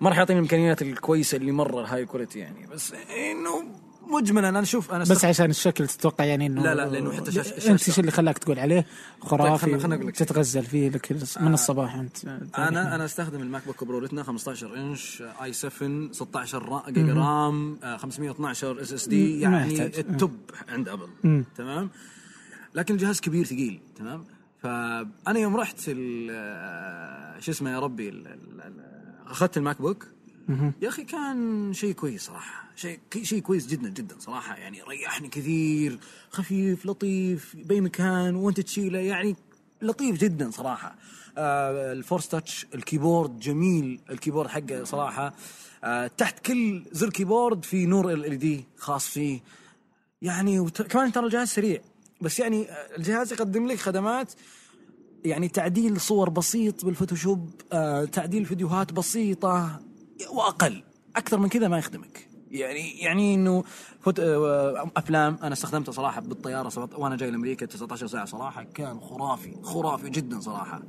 [0.01, 3.65] ما راح يعطيني الإمكانيات الكويسة اللي مرة high quality يعني بس إنه
[4.09, 4.49] مجملا.
[4.49, 7.61] أنا أشوف أنا بس عشان الشكل تتوقع يعني إنه لا، لا، لأنه حتى شاش- أنت
[7.61, 7.89] شاشته.
[7.91, 8.87] إيش اللي خلاك تقول عليه؟
[9.21, 10.27] خرافي خلنا- خلنا لك شيء.
[10.27, 12.25] تتغزل فيه لك من الصباح أنت.
[12.59, 17.97] أنا أنا أستخدم ال MacBook Pro Retina 15 inch i7 16 RA- giga RAM آه،
[17.97, 19.87] 512 SSD يعني.
[19.87, 20.37] ال top
[20.69, 21.45] عند Apple.
[21.57, 21.91] تمام؟
[22.75, 23.81] لكن الجهاز كبير ثقيل.
[23.97, 24.25] تمام؟
[24.63, 28.25] فأنا يوم رحت آه، شو اسمه يا ربي
[29.27, 30.07] أخذت ال MacBook
[30.83, 35.99] يا أخي كان شيء كويس صراحة شيء شيء كويس جدا جدا صراحة يعني ريحني كثير
[36.31, 39.37] خفيف لطيف بأي مكان وأنت تشيله يعني
[39.83, 40.97] لطيف جدا صراحة.
[41.39, 45.35] آه ال Force Touch ال keyboard جميل ال keyboard حقه صراحة.
[45.85, 49.41] آه تحت كل زر keyboard في نور LED خاص فيه.
[50.23, 50.71] يعني.
[50.71, 51.81] كمان ترى الجهاز سريع.
[52.21, 54.33] بس يعني آه، الجهاز يقدم لك خدمات
[55.25, 59.81] يعني تعديل صور بسيط بال Photoshop آه، تعديل فيديوهات بسيطة
[60.31, 60.83] وأقل
[61.17, 62.29] أكثر من كذا ما يخدمك.
[62.51, 63.65] يعني يعني إنه
[64.01, 69.57] فوت آه، أفلام أنا استخدمتها صراحة بالطيارة وأنا جاي لأمريكا 19 ساعة صراحة كان خرافي
[69.63, 70.83] خرافي جدا صراحة.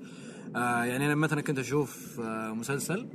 [0.55, 3.09] آه يعني أنا مثلا كنت أشوف آه مسلسل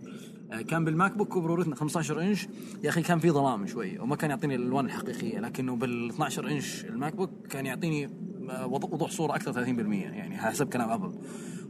[0.53, 2.49] آه كان بال MacBook Pro Retina 15 إنش.
[2.85, 6.85] يا أخي كان في ظلام شوي وما كان يعطيني الألوان الحقيقية لكنه بال 12 inch
[6.85, 8.11] ال MacBook كان يعطيني
[8.65, 11.15] وضوح صورة أكثر 30% يعني حسب كلام Apple.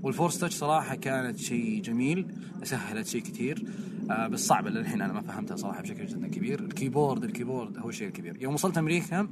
[0.03, 2.27] وال Force Touch صراحة كانت شيء جميل
[2.63, 3.65] سهلت شيء كثير
[4.11, 6.61] آه بس صعبة للحين أنا ما فهمتها صراحة بشكل جدا كبير.
[6.61, 8.43] ال keyboard ال keyboard هو الشيء الكبير.
[8.43, 9.29] يوم وصلت أمريكا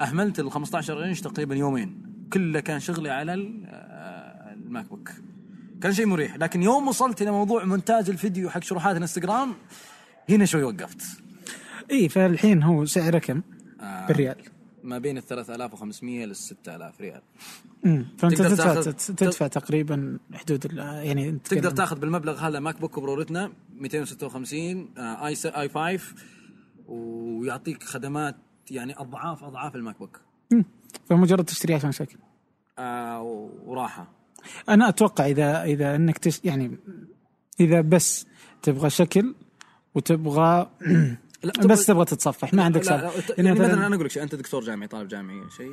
[0.00, 2.02] أهملت ال 15 إنش تقريبا يومين.
[2.32, 3.32] كله كان شغلي على
[3.66, 5.10] آه، ال MacBook.
[5.82, 6.36] كان شيء مريح.
[6.36, 9.52] لكن يوم وصلت إلى موضوع مونتاج الفيديو حق شروحات الانستغرام
[10.30, 11.02] هنا شوي وقفت.
[11.90, 13.42] اي فالحين هو سعره كم؟
[13.80, 14.06] آه.
[14.06, 14.36] بالريال.
[14.86, 17.22] ما بين ال 3500 لل 6000 ريال.
[17.86, 23.52] امم فأنت تدفع تاخذ- تدفع تقريبا حدود يعني تقدر تاخذ بالمبلغ هذا MacBook Pro Retina
[23.78, 26.14] 256 آه، اي س- i5
[26.88, 28.36] ويعطيك خدمات
[28.70, 30.20] يعني اضعاف أضعاف ال MacBook.
[30.52, 30.64] مم.
[31.08, 32.16] فمجرد تشتريه عشان شكل.
[32.78, 33.22] آه
[33.64, 34.08] وراحة.
[34.68, 36.78] أنا أتوقع اذا إذا إنك تش يعني
[37.60, 38.26] إذا بس
[38.62, 39.34] تبغى شكل
[39.94, 40.70] وتبغى
[41.46, 44.64] لا بس تبغى تتصفح ما عندك سالفة يعني مثلا أنا أقول لك شيء أنت دكتور
[44.64, 45.72] جامعي طالب جامعي شيء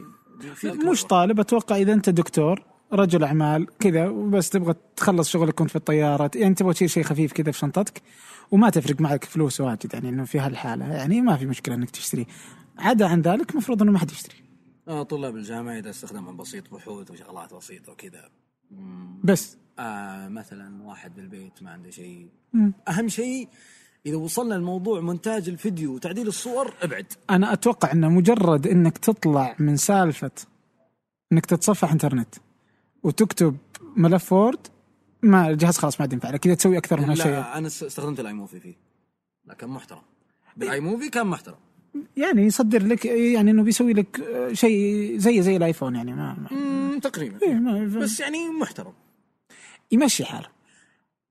[0.91, 1.03] مش.
[1.03, 6.31] طالب أتوقع إذا أنت دكتور رجل أعمال كذا وبس تبغى تخلص شغلك كنت في الطيارة
[6.35, 8.01] يعني تبغى تشيل شيء خفيف كذا في شنطتك
[8.51, 12.25] وما تفرق معك فلوس واجد يعني إنه في هالحالة يعني ما في مشكلة إنك تشتريه
[12.79, 14.35] عدا عن ذلك المفروض إنه ما حد يشتري
[14.87, 18.29] آه طلاب الجامعة إذا استخدامهم بسيط بحوث وشغلات بسيطة وكذا.
[19.23, 22.27] بس آه مثلا واحد بالبيت ما عنده شيء.
[22.87, 23.49] أهم شيء
[24.05, 27.05] إذا وصلنا لموضوع مونتاج الفيديو وتعديل الصور ابعد.
[27.29, 30.31] أنا أتوقع إنه مجرد إنك تطلع من سالفة
[31.31, 32.35] إنك تتصفح إنترنت
[33.03, 33.57] وتكتب
[33.95, 34.67] ملف Word
[35.21, 38.33] ما الجهاز خلاص ما عاد ينفع لك اذا تسوي أكثر من لا أنا استخدمت ال
[38.33, 38.75] iMovie فيه.
[39.45, 40.01] لكن محترم.
[40.57, 41.55] بال iMovie كان محترم.
[42.17, 46.37] يعني يصدر لك يعني إنه بيسوي لك آه، شيء زي زي ال iPhone يعني ما,
[46.51, 47.39] ما تقريبا.
[47.41, 48.93] إيه ما بس يعني محترم.
[49.91, 50.47] يمشي حاله.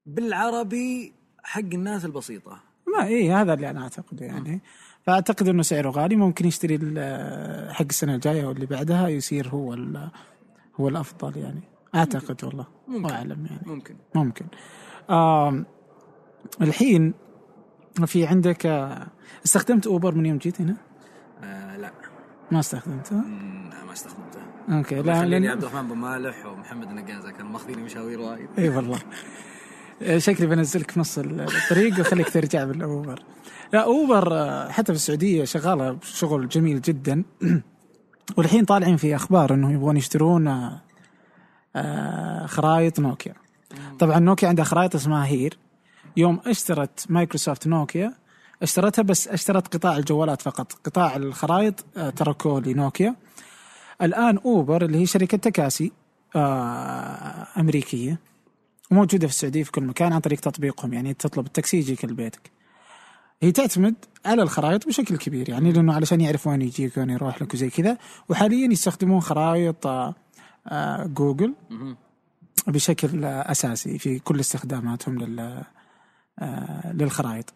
[0.06, 2.59] بالعربي حق الناس البسيطة.
[2.98, 4.61] ما إيه هذا اللي أنا أعتقده يعني.
[5.07, 6.76] فأعتقد إنه سعره غالي ممكن يشتري
[7.72, 9.76] حق السنة الجاية واللي بعدها يصير هو
[10.81, 11.61] هو الأفضل يعني.
[11.94, 13.14] أعتقد والله ممكن.
[13.14, 13.62] أعلم يعني.
[13.66, 13.96] ممكن.
[14.14, 14.44] ممكن.
[15.11, 15.66] آم
[16.61, 17.14] الحين
[18.07, 19.07] في عندك آه،
[19.44, 20.76] استخدمت أوبر من يوم جيت هنا؟
[21.42, 21.92] آه لا.
[22.50, 24.40] ما استخدمته؟ لا ما استخدمته.
[24.68, 28.48] okay لا لا خليني لأن- عبد الرحمن بن مالح ومحمد النقازه كانوا ماخذيني مشاوير وايد.
[28.59, 28.96] إي والله.
[28.96, 29.00] آه،
[30.17, 33.23] شكلي بنزلك في نص الطريق واخليك ترجع بالأوبر.
[33.73, 37.25] لا أوبر آه، حتى في السعودية شغالة شغل جميل جدا.
[38.37, 40.81] والحين طالعين في أخبار إنه يبغون يشترون آه،
[41.77, 43.35] آه، خرائط نوكيا.
[43.99, 45.59] طبعا نوكيا عندها خرائط اسمها Here.
[46.17, 48.15] يوم اشترت مايكروسوفت نوكيا
[48.62, 50.73] اشترتها بس اشترت قطاع الجوالات فقط.
[50.73, 51.85] قطاع الخرائط
[52.17, 53.15] تركوه لنوكيا
[54.03, 55.93] الآن أوبر اللي هي شركة تكاسي
[57.57, 58.32] أمريكية.
[58.92, 62.50] وموجودة في السعودية في كل مكان عن طريق تطبيقهم يعني تطلب التاكسي يجيك لبيتك
[63.42, 67.55] هي تعتمد على الخرائط بشكل كبير يعني لأنه علشان يعرف وين يجيك وين يروح لك
[67.55, 67.98] وزي كذا.
[68.28, 70.14] وحاليا يستخدمون خرائط آه،
[70.68, 71.55] آه، جوجل.
[72.66, 75.62] بشكل أساسي في كل استخداماتهم لل
[76.38, 77.55] آه، للخرائط.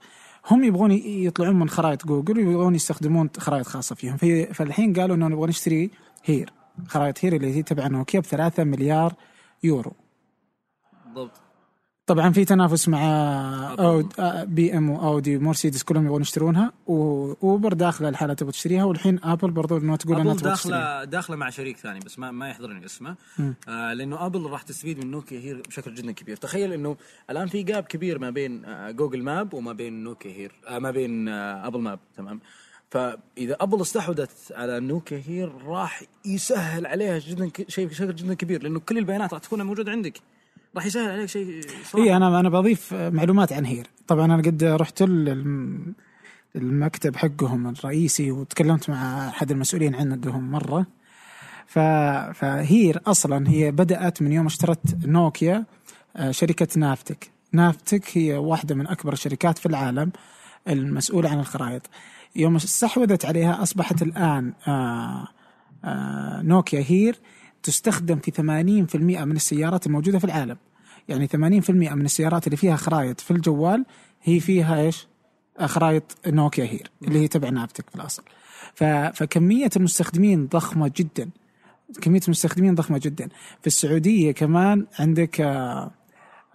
[0.50, 4.16] هم يبغون يطلعون من خرائط جوجل ويبغون يستخدمون خرائط خاصة فيهم.
[4.16, 5.90] في فالحين قالوا انه نبغى نشتري
[6.24, 6.52] هير
[6.88, 9.14] خرائط Here اللي هي تبع نوكيا ب 3 مليار
[9.64, 9.92] يورو.
[11.16, 11.40] بالضبط.
[12.06, 13.00] طبعا في تنافس مع
[13.78, 19.50] أود آه، BM واودي ومرسيدس كلهم يبغون يشترونها واوبر داخلة الحالة تبغى تشتريها والحين أبل
[19.50, 23.16] برضو انه تقول إنها تبغى داخله داخلة مع شريك ثاني بس ما ما يحضرني اسمه.
[23.68, 26.36] آه لأنه أبل راح تستفيد من نوكيا Here بشكل جدا كبير.
[26.36, 26.96] تخيل إنه
[27.30, 30.90] الآن في gap كبير ما بين آه Google Map وما بين نوكيا Here آه ما
[30.90, 32.40] بين آه Apple Map تمام؟
[32.90, 38.80] فإذا أبل استحوذت على نوكيا Here راح يسهل عليها جدا شيء بشكل جدا كبير لأنه
[38.80, 40.20] كل البيانات راح تكون موجودة عندك.
[40.76, 41.60] راح يسهل عليك شيء
[41.96, 43.86] اي أنا أنا بضيف معلومات عن Here.
[44.06, 45.04] طبعا أنا قد رحت
[46.56, 50.86] المكتب حقهم الرئيسي وتكلمت مع أحد المسؤولين عندهم مرة.
[52.34, 55.64] فهير أصلا هي بدأت من يوم اشترت نوكيا
[56.16, 57.30] آه، شركة نافتك.
[57.52, 60.12] نافتك هي واحدة من أكبر الشركات في العالم
[60.68, 61.82] المسؤولة عن الخرائط.
[62.36, 65.28] يوم استحوذت عليها أصبحت الآن آه،
[65.84, 67.18] آه، نوكيا هير
[67.66, 70.56] تستخدم في 80% من السيارات الموجودة في العالم
[71.08, 71.36] يعني 80%
[71.70, 73.84] من السيارات اللي فيها خرائط في الجوال
[74.22, 75.06] هي فيها إيش؟
[75.64, 78.22] خرائط نوكيا هير اللي هي تبع نابتك في الأصل.
[78.74, 81.30] فكمية المستخدمين ضخمة جدا
[82.02, 83.28] كمية المستخدمين ضخمة جدا
[83.60, 85.90] في السعودية كمان عندك آه،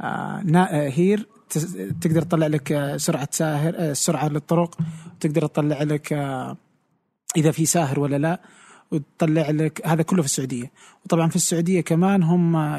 [0.02, 4.78] آه آه، هير تس- تقدر تطلع لك آه، سرعة ساهر آه، سرعة للطرق
[5.20, 6.14] تقدر تطلع لك
[7.38, 8.42] إذا في ساهر ولا لا
[8.92, 10.72] وتطلع لك هذا كله في السعودية.
[11.06, 12.78] وطبعا في السعودية كمان هم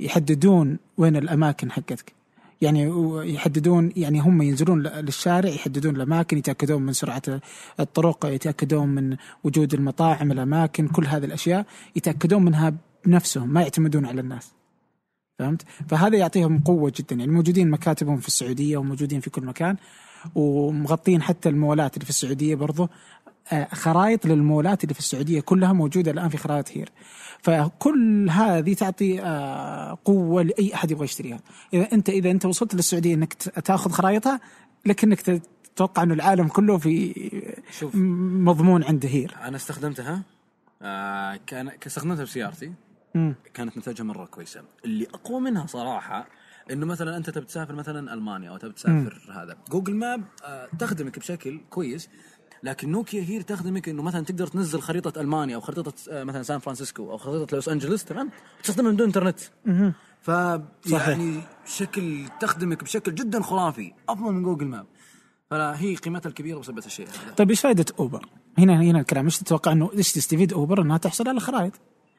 [0.00, 2.12] يحددون وين الأماكن حقتك.
[2.62, 2.82] يعني
[3.34, 7.22] يحددون يعني هم ينزلون للشارع يحددون الأماكن يتأكدون من سرعة
[7.80, 14.20] الطرق يتأكدون من وجود المطاعم الأماكن كل هذه الأشياء يتأكدون منها بنفسهم ما يعتمدون على
[14.20, 14.52] الناس.
[15.38, 17.16] فهمت؟ فهذا يعطيهم قوة جدا.
[17.16, 19.76] يعني موجودين مكاتبهم في السعودية وموجودين في كل مكان
[20.34, 22.82] ومغطين حتى المولات اللي في السعودية برضو.
[22.82, 22.88] آه،
[23.72, 26.88] خرائط للمولات اللي في السعودية كلها موجودة الآن في خرائط هير.
[27.42, 31.40] فكل هذه تعطي آه، قوة لأي أحد يبغى يشتريها.
[31.74, 34.40] إذا أنت إذا أنت وصلت للسعودية إنك تأخذ خرائطها
[34.86, 37.14] لكنك تتوقع إنه العالم كله في
[37.70, 37.94] شوف.
[37.94, 39.36] مضمون عند Here.
[39.42, 40.22] أنا استخدمتها
[40.82, 42.72] آه كان استخدمتها بسيارتي
[43.14, 43.34] مم.
[43.54, 44.62] كانت نتائجها مرة كويسة.
[44.84, 46.28] اللي أقوى منها صراحة
[46.70, 49.56] إنه مثلا أنت تبي تسافر مثلا ألمانيا أو تبي تسافر هذا.
[49.70, 52.08] Google Map آه تخدمك بشكل كويس.
[52.62, 56.58] لكن نوكيا Here تخدمك إنه مثلا تقدر تنزل خريطة ألمانيا أو خريطة آه مثلا سان
[56.58, 58.30] فرانسيسكو أو خريطة لوس أنجلوس تمام؟
[58.62, 59.38] تستخدمها من دون إنترنت.
[60.22, 60.28] ف
[60.86, 64.86] يعني شكل تخدمك بشكل جدا خرافي أفضل من Google Map.
[65.50, 69.24] فلا هي قيمتها الكبيرة بسبب الشيء هذا طيب إيش فائده أوبر؟ هنا هنا الكلام.
[69.24, 71.72] إيش تتوقع إنه إيش تستفيد أوبر؟ إنها تحصل على الخرائط؟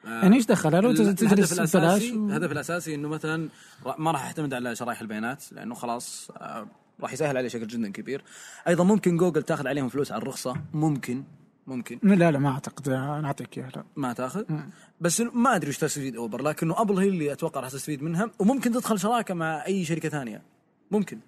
[0.04, 2.02] يعني إيش دخلها لو تجلس ببلاش.
[2.02, 3.48] الهدف الأساسي إنه مثلا
[3.98, 6.66] ما راح يعتمد على شرايح البيانات لأنه خلاص آه،
[7.00, 8.24] راح يسهل عليه بشكل جدا كبير.
[8.68, 10.56] أيضا ممكن جوجل تاخذ عليهم فلوس على الرخصة.
[10.74, 11.22] ممكن.
[11.66, 11.98] ممكن.
[12.02, 12.88] لا لا ما أعتقد.
[12.88, 13.84] أنا أعطيك إياها لا.
[13.96, 14.44] ما تأخذ؟
[15.00, 18.30] بس ما أدري إيش تستفيد أوبر لكنه أبل هي اللي أتوقع راح تستفيد منها.
[18.38, 20.42] وممكن تدخل شراكة مع أي شركة ثانية.
[20.90, 21.18] ممكن.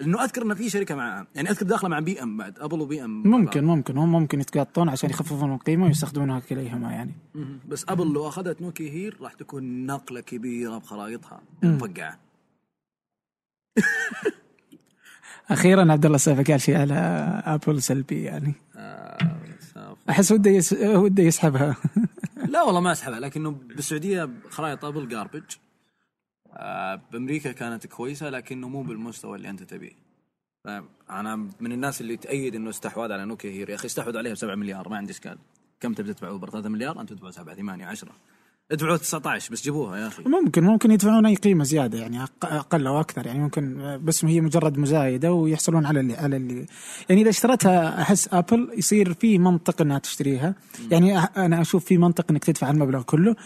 [0.00, 3.22] لأنه أذكر إن في شركة معها يعني أذكر داخلة مع BM بعد أبل و BM.
[3.22, 3.98] ممكن ممكن.
[3.98, 7.12] هم ممكن يتقاطون عشان يخففون القيمة ويستخدمونها كليهما يعني.
[7.34, 7.60] مهم.
[7.68, 11.40] بس أبل لو أخذت نوكيا Here راح تكون نقلة كبيرة بخرائطها.
[11.62, 12.18] مفقعة.
[15.50, 16.94] أخيرا عبد الله السيف قال شيء على
[17.44, 18.54] آبل سلبي يعني.
[20.10, 20.60] أحس وده.
[20.98, 21.76] وده يسحبها.
[22.48, 25.42] لا والله ما أسحبها لكنه بالسعودية خرائط آبل garbage
[26.52, 29.92] آه بأمريكا كانت كويسة لكنه مو بالمستوى اللي أنت تبيه.
[31.10, 34.36] أنا من الناس اللي تأيد إنه استحواذ على نوكيا Here يا أخي استحوذ عليها ب
[34.36, 35.38] 7 مليار ما عندي إشكال.
[35.80, 38.12] كم تبي تدفع اوبر 3 مليار؟ أنت تدفع 7 8 10
[38.72, 40.22] ادفعوا 19 بس جيبوها يا أخي.
[40.26, 44.78] ممكن ممكن يدفعون أي قيمة زيادة يعني أقل أو أكثر يعني ممكن بس هي مجرد
[44.78, 46.66] مزايدة ويحصلون على اللي على اللي.
[47.08, 50.54] يعني إذا اشترتها أحس ابل يصير في منطق إنها تشتريها.
[50.90, 53.36] يعني أنا أشوف في منطق إنك تدفع المبلغ كله.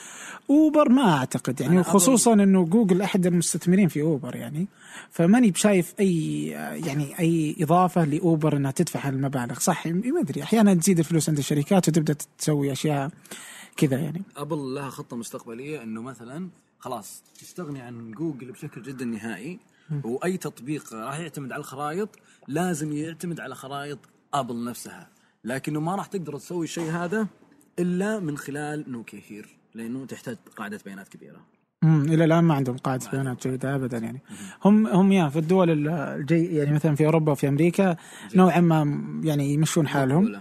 [0.50, 4.68] اوبر ما أعتقد يعني خصوصا إنه جوجل أحد المستثمرين في اوبر يعني.
[5.10, 6.46] فماني بشايف أي
[6.86, 9.58] يعني أي إضافة لأوبر إنها تدفع المبالغ.
[9.58, 13.10] صح ما أدري أحيانا تزيد الفلوس عند الشركات وتبدأ تسوي أشياء
[13.76, 14.22] كذا يعني.
[14.36, 19.58] أبل لها خطة مستقبلية إنه مثلا خلاص تستغني عن جوجل بشكل جدا نهائي
[20.04, 22.08] وأي تطبيق راح يعتمد على الخرائط
[22.48, 23.98] لازم يعتمد على خرائط
[24.34, 25.08] أبل نفسها.
[25.44, 27.26] لكنه ما راح تقدر تسوي الشيء هذا
[27.78, 31.40] إلا من خلال نوكيا Here لأنه تحتاج قاعدة بيانات كبيرة.
[31.84, 34.20] امم إلى الآن ما عندهم قاعدة بيانات جيدة ابدا يعني.
[34.64, 37.96] هم هم يا في الدول ال- الجي يعني مثلا في أوروبا وفي أمريكا
[38.34, 38.80] نوعا ما
[39.24, 40.40] يعني يمشون حالهم.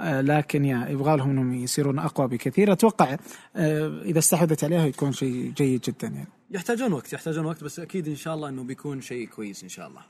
[0.00, 2.72] لكن يا يبغى لهم إنهم يصيرون أقوى بكثير.
[2.72, 3.16] أتوقع
[3.56, 6.28] آه إذا استحوذت عليها يكون شيء جيد جدا يعني.
[6.50, 9.88] يحتاجون وقت يحتاجون وقت بس أكيد إن شاء الله إنه بيكون شيء كويس إن شاء
[9.88, 10.00] الله.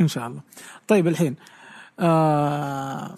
[0.00, 0.40] إن شاء الله.
[0.88, 1.36] طيب الحين
[2.00, 3.16] آه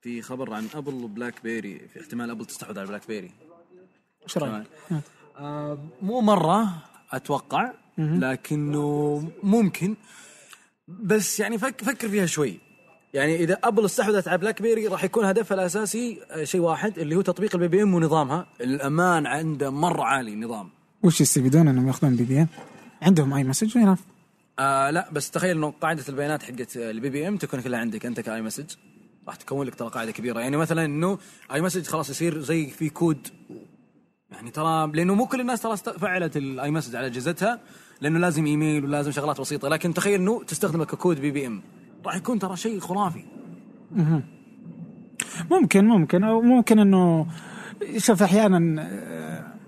[0.00, 3.30] في خبر عن أبل وبلاك بيري في احتمال أبل تستحوذ على بلاك بيري
[4.22, 4.66] إيش رأيك؟
[5.38, 5.78] آه.
[6.02, 9.96] مو مرة أتوقع لكنه ممكن
[10.88, 12.67] بس يعني فك فكر فيها شوي.
[13.14, 17.16] يعني إذا أبل استحوذت على بلاك بيري راح يكون هدفها الأساسي آه، شيء واحد اللي
[17.16, 18.46] هو تطبيق ال BBM ونظامها.
[18.60, 20.68] الأمان عنده مره عالي النظام
[21.02, 22.48] وش يستفيدون إنهم يأخذون BBM؟
[23.02, 23.96] عندهم iMessage هنا
[24.58, 28.42] آه لا بس تخيل إنه قاعدة البيانات حقت ال BBM تكون كلها عندك أنت ك
[28.42, 28.64] iMessage.
[29.26, 30.40] راح تكون لك ترى قاعدة كبيرة.
[30.40, 31.18] يعني مثلا إنه
[31.52, 33.28] iMessage خلاص يصير زي في كود.
[34.30, 37.60] يعني ترى لأنه مو كل الناس ترى فعلت ال iMessage على أجهزتها
[38.00, 39.68] لأنه لازم إيميل ولازم شغلات بسيطة.
[39.68, 41.62] لكن تخيل إنه تستخدمه ككود BBM
[42.06, 43.22] راح يكون ترى شيء خرافي.
[45.50, 46.24] ممكن ممكن.
[46.24, 47.26] أو ممكن إنه
[47.96, 48.88] شوف أحيانا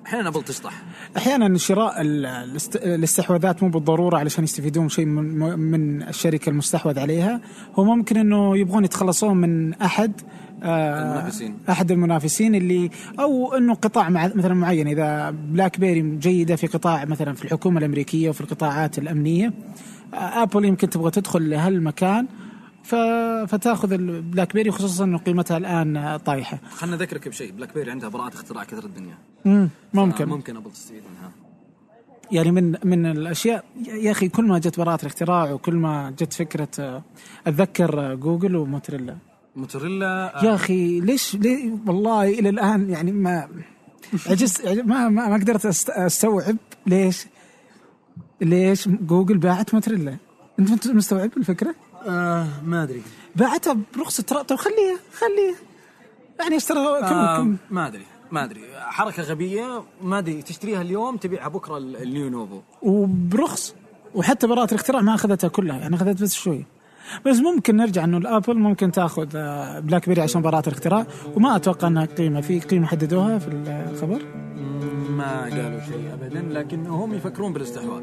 [0.06, 0.82] أحيانا أبل تشطح.
[1.16, 7.40] أحيانا شراء ال- الاست- الاستحواذات مو بالضرورة علشان يستفيدون شيء من من الشركة المستحوذ عليها.
[7.74, 10.12] هو ممكن إنه يبغون يتخلصون من أحد
[10.62, 11.58] آه، المنافسين.
[11.70, 12.90] أحد المنافسين اللي
[13.20, 14.88] أو إنه قطاع مع مثلا معين.
[14.88, 19.52] إذا بلاك بيري جيدة في قطاع مثلا في الحكومة الأمريكية وفي القطاعات الأمنية
[20.14, 22.26] ابل يمكن تبغى تدخل لهالمكان.
[23.46, 26.58] فتاخذ البلاك بيري خصوصا إنه قيمتها الآن آه، طايحة.
[26.70, 29.14] خلنا نذكرك بشيء بلاك بيري عندها براءة اختراع كثر الدنيا.
[29.44, 30.28] مم، آه ممكن.
[30.28, 31.30] ممكن ابل تستفيد منها.
[32.32, 36.68] يعني من من الأشياء يا أخي كل ما جت براءة الاختراع وكل ما جت فكرة
[36.78, 37.02] آه،
[37.46, 39.16] أتذكر آه، جوجل وموتوريلا
[39.56, 43.48] موتوريلا يا أخي ليش ليه؟ والله إلى الآن يعني ما
[44.26, 47.26] عجزت ما ما, ما قدرت أستوعب ليش
[48.40, 50.16] ليش جوجل باعت موتوريلا
[50.58, 51.74] أنت مستوعب الفكرة؟
[52.08, 53.02] آه ما أدري.
[53.36, 55.56] باعتها برخص ترى طب خليها خليها.
[56.40, 58.60] يعني اشترى كم آه كم ما أدري ما أدري.
[58.78, 60.42] حركة غبية ما أدري.
[60.42, 63.74] تشتريها اليوم تبيعها بكرة ال- لينوفو وبرخص.
[64.14, 65.78] وحتى براءة الاختراع ما أخذتها كلها.
[65.78, 66.64] يعني أخذت بس شوي.
[67.26, 71.06] بس ممكن نرجع إنه الأبل ممكن تأخذ آه، بلاك بيري عشان براءة الاختراع.
[71.36, 73.48] وما أتوقع إنها قيمة في قيمة حددوها في
[73.92, 74.22] الخبر؟
[75.10, 78.02] ما قالوا شيء ابدا لكن هم يفكرون بالاستحواذ.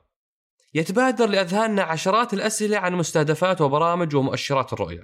[0.73, 5.01] يتبادر لأذهاننا عشرات الأسئلة عن مستهدفات وبرامج ومؤشرات الرؤية.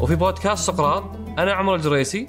[0.00, 1.04] وفي بودكاست سقراط
[1.38, 2.28] أنا عمر الجريسي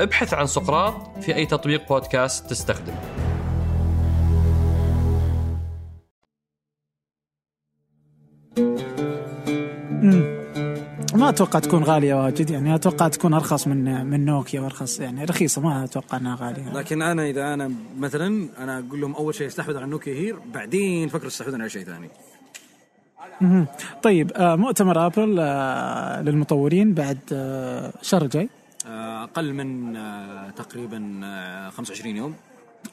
[0.00, 2.94] ابحث عن سقراط في أي تطبيق بودكاست تستخدم.
[11.14, 15.60] ما أتوقع تكون غالية واجد يعني أتوقع تكون أرخص من من نوكيا وأرخص يعني رخيصة
[15.60, 16.72] ما أتوقع إنها غالية.
[16.72, 21.08] لكن أنا إذا أنا مثلا أنا أقول لهم أول شيء استحوذ على نوكيا هير بعدين
[21.08, 22.08] فكروا يستحوذون على شيء ثاني.
[24.02, 28.48] طيب آه مؤتمر آبل آه للمطورين بعد آه الشهر الجاي.
[28.86, 32.34] أقل من آه، تقريبا آه، 25 يوم.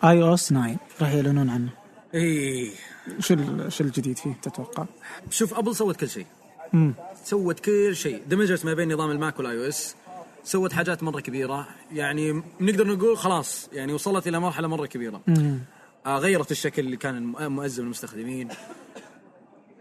[0.04, 1.70] iOS 9 راح يعلنون عنه.
[2.16, 2.72] اي
[3.20, 3.36] شو
[3.70, 4.86] شو الجديد فيه تتوقع؟
[5.30, 6.26] شوف أبل سوت كل شيء.
[6.74, 6.94] مم.
[7.24, 8.22] سوت كل شيء.
[8.28, 9.96] دمجت ما بين نظام الماك وال iOS.
[10.44, 11.68] سوت حاجات مرة كبيرة.
[11.94, 15.22] يعني نقدر نقول خلاص يعني وصلت إلى مرحلة مرة كبيرة.
[15.28, 15.60] مم.
[16.06, 18.48] آه غيرت الشكل اللي كان الم- مؤذي للمستخدمين.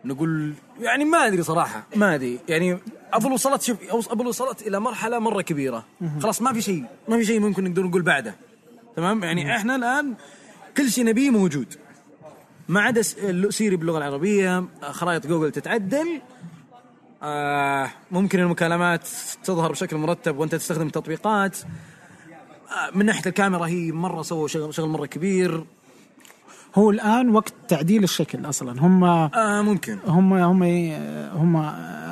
[0.05, 2.39] نقول يعني ما أدري صراحة ما أدري.
[2.49, 2.79] يعني
[3.13, 5.85] ابل وصلت شوف ابل وصلت إلى مرحلة مرة كبيرة.
[6.23, 8.35] خلاص ما في شيء ما في شيء ممكن نقدر نقول بعده.
[8.97, 10.15] تمام؟ يعني إحنا الآن
[10.77, 11.75] كل شيء نبيه موجود.
[12.69, 13.03] ما عدا
[13.51, 16.21] سيري باللغة العربية خرائط جوجل تتعدل.
[17.23, 19.09] آه ممكن المكالمات
[19.45, 21.59] تظهر بشكل مرتب وأنت تستخدم التطبيقات.
[21.59, 25.65] آه من ناحية الكاميرا هي مرة سووا شغل شغل مرة كبير.
[26.75, 28.81] هو الآن وقت تعديل الشكل أصلا.
[28.81, 29.99] هم آه ممكن.
[30.07, 30.63] هم هم
[31.33, 31.57] هم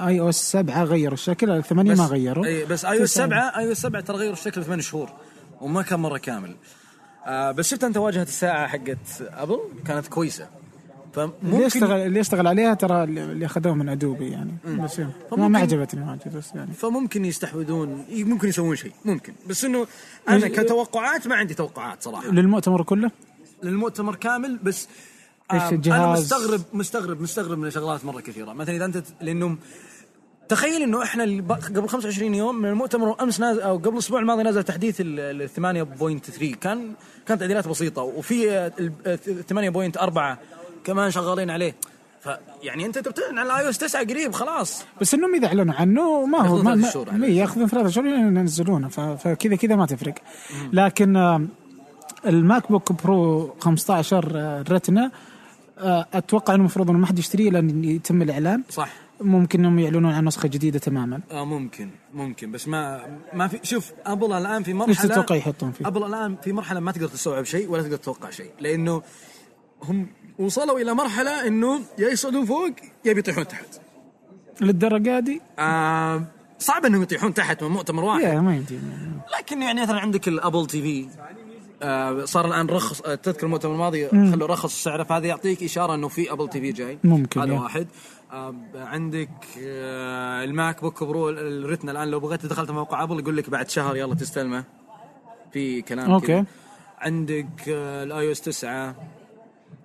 [0.07, 2.44] iOS 7 غيروا الشكل الثمانية ما غيروا.
[2.44, 3.27] اي بس iOS تسعة.
[3.27, 5.11] 7 iOS 7 ترى غيروا الشكل ثمان شهور
[5.61, 6.57] وما كان مرة كامل.
[7.27, 10.49] آه بس شفت أنت واجهه الساعة حقت أبل كانت كويسة.
[11.16, 14.53] اللي فممكن يشتغل اللي يشتغل عليها ترى اللي أخذوه من أدوبي يعني.
[14.64, 15.01] بس
[15.33, 16.73] ما, ما عجبتني واجد بس يعني.
[16.73, 19.33] فممكن يستحوذون ممكن يسوون شيء ممكن.
[19.49, 19.87] بس إنه
[20.29, 22.31] أنا كتوقعات ما عندي توقعات صراحة.
[22.31, 23.11] للمؤتمر كله؟
[23.62, 24.88] للمؤتمر كامل بس
[25.51, 28.53] آه الجهاز؟ أنا مستغرب مستغرب مستغرب من شغلات مرة كثيرة.
[28.53, 29.57] مثلا إذا أنت لأنه
[30.49, 31.25] تخيل إنه إحنا
[31.77, 36.55] قبل 25 يوم من المؤتمر أمس نازل أو قبل الأسبوع الماضي نزل تحديث ال 8.3
[36.61, 36.92] كان
[37.27, 39.18] كانت تعديلات بسيطة وفي آه، ال- آه،
[39.49, 40.38] 8.4
[40.85, 41.75] كمان شغالين عليه.
[42.21, 44.85] فيعني أنت تبتعد عن ال iOS 9 قريب خلاص.
[45.01, 48.88] بس إنهم اذا اعلنوا عنه ما هو ياخذون ما ثلاث ما ياخذون ثلاثة شهور ينزلونه
[48.88, 50.14] فكذا كذا ما تفرق.
[50.73, 51.47] لكن آه،
[52.26, 55.11] ال MacBook Pro 15 آه، Retina
[55.79, 58.62] آه، أتوقع إنه المفروض إنه ما حد يشتريه إلى أن يتم الإعلان.
[58.71, 58.89] صح.
[59.21, 61.21] ممكن إنهم يعلنون عن نسخة جديدة تماما.
[61.31, 62.53] آه ممكن ممكن.
[62.53, 66.37] بس ما ما في شوف أبل الآن في مرحلة إيش تتوقع يحطون فيه؟ أبل الآن
[66.43, 69.03] في مرحلة ما تقدر تستوعب شيء ولا تقدر تتوقع شيء لأنه
[69.83, 70.07] هم
[70.39, 72.71] وصلوا إلى مرحلة إنه يا يصعدون فوق
[73.05, 73.81] يا بيطيحون تحت.
[74.61, 76.23] للدرجة دي؟ آه
[76.59, 78.23] صعب إنهم يطيحون تحت من مؤتمر واحد.
[78.23, 78.79] يا ما يمدي
[79.39, 81.09] لكن يعني مثلا عندك ال Apple TV
[81.83, 84.09] آه صار الآن رخص آه تذكر المؤتمر الماضي.
[84.09, 87.53] خلوا رخص سعره فهذا يعطيك إشارة إنه في Apple TV جاي ممكن، هذا.
[87.53, 87.87] واحد
[88.33, 89.31] آه عندك
[89.66, 93.70] آه ال MacBook Pro ال Retina الآن لو بغيت دخلت موقع ابل يقول لك بعد
[93.70, 94.64] شهر يلا تستلمه
[95.53, 96.26] في كلام okay.
[96.26, 96.45] كذا.
[96.99, 98.95] عندك ال iOS 9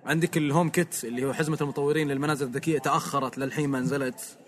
[0.06, 4.38] عندك ال HomeKit اللي هو حزمة المطورين للمنازل الذكية تأخرت للحين ما نزلت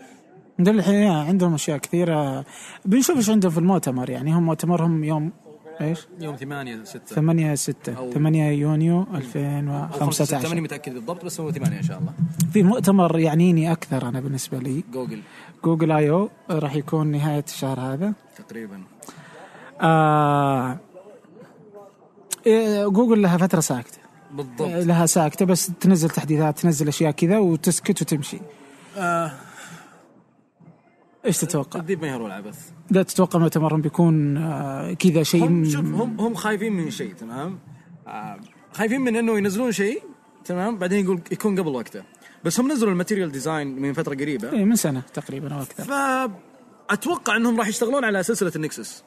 [0.59, 2.45] ده الحين عندهم أشياء كثيرة
[2.85, 5.33] بنشوف إيش عندهم في المؤتمر يعني هم مؤتمرهم يوم
[5.81, 11.25] إيش؟ يوم 8 6 8 6 أو- 8 يونيو أو 5 ماني 2015 متأكد بالضبط
[11.25, 12.13] بس هو 8 إن شاء الله.
[12.53, 14.85] في مؤتمر يعنيني أكثر أنا بالنسبة لي.
[14.93, 15.21] جوجل.
[15.65, 18.13] Google I/O راح يكون نهاية الشهر هذا.
[18.49, 18.81] تقريبا.
[19.81, 20.77] آه
[22.47, 23.99] إيه، جوجل لها فترة ساكتة.
[24.33, 24.69] بالضبط.
[24.69, 28.39] لها ساكتة بس تنزل تحديثات تنزل أشياء كذا وتسكت وتمشي.
[28.97, 29.33] آه
[31.27, 32.71] إيش تتوقع؟ الذيب ما يهرول عبث.
[32.91, 37.59] لا تتوقع مؤتمرهم بيكون آه كذا شيء هم شوف هم هم خايفين من شيء تمام؟
[38.07, 38.41] آه
[38.73, 40.03] خايفين من إنه ينزلون شيء
[40.45, 42.03] تمام؟ بعدين يقول يكون قبل وقته.
[42.45, 44.53] بس هم نزلوا ال Material Design من فترة قريبة.
[44.53, 45.85] إيه، من سنة تقريبا أو أكثر.
[46.89, 49.05] فاتوقع إنهم راح يشتغلون على سلسلة ال Nexus.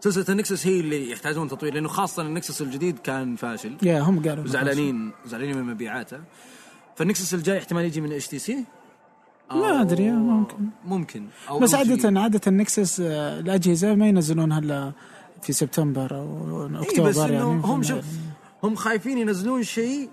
[0.00, 3.76] سلسلة ال Nexus هي اللي يحتاجون تطوير لأنه خاصة ال Nexus الجديد كان فاشل.
[3.82, 6.20] يا هم قالوا زعلانين زعلانين من مبيعاته.
[6.96, 8.64] فال Nexus الجاي احتمال يجي من HTC
[9.52, 10.56] ما أدري ممكن.
[10.86, 11.26] ممكن.
[11.48, 11.74] أو بس.
[11.74, 14.92] عاده عادة ال Nexus آه، الأجهزة ما ينزلونها الا
[15.42, 18.04] في سبتمبر أو إيه أكتوبر بس إنه يعني هم شوف
[18.64, 20.08] هم خايفين ينزلون شيء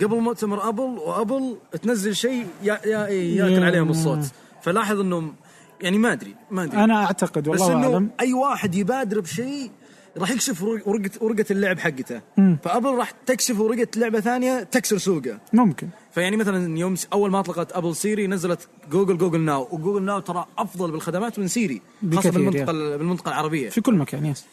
[0.00, 4.18] قبل مؤتمر أبل وأبل تنزل شيء يا يا ياكل يا- عليهم الصوت.
[4.62, 5.32] فلاحظ انه
[5.80, 6.84] يعني ما أدري ما أدري.
[6.84, 8.10] أنا أعتقد بس والله إنه أعلم.
[8.20, 9.70] أي واحد يبادر بشيء
[10.18, 12.20] راح يكشف ورق- ورقه ورقة اللعب حقته.
[12.64, 15.38] فأبل راح تكشف ورقة لعبة ثانية تكسر سوقه.
[15.52, 15.88] ممكن.
[16.12, 19.68] فيعني مثلا يوم أول ما أطلقت أبل سيري نزلت جوجل Google Now.
[19.70, 21.82] و Google Now ترى أفضل بالخدمات من سيري
[22.14, 23.68] خاصة بالمنطقة ال- بالمنطقة العربية.
[23.68, 24.44] في كل مكان yes.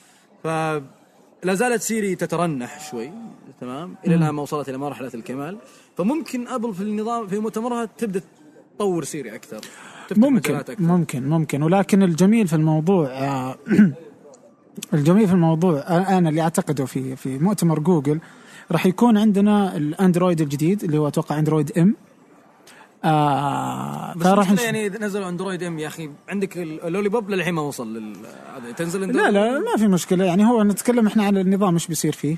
[0.43, 0.47] ف
[1.43, 3.11] لا زالت سيري تترنح شوي
[3.61, 5.57] تمام إلى الآن ما وصلت إلى مرحلة الكمال.
[5.97, 8.21] فممكن أبل في النظام في مؤتمرها تبدأ
[8.75, 9.59] تطور سيري أكثر
[10.17, 10.75] ممكن أكثر.
[10.79, 11.63] ممكن ممكن.
[11.63, 13.55] ولكن الجميل في الموضوع آه،
[14.93, 18.19] الجميل في الموضوع آه، أنا اللي أعتقده في في مؤتمر جوجل
[18.71, 21.95] راح يكون عندنا الأندرويد الجديد اللي هو أتوقع Android M
[23.03, 24.61] آه بس نش...
[24.61, 28.13] يعني إذا نزلوا Android M يا أخي عندك ال Lollipop للحين ما وصل لل
[28.55, 30.25] هذا تنزل لا لا ما في مشكلة.
[30.25, 32.37] يعني هو نتكلم إحنا عن النظام إيش بيصير فيه.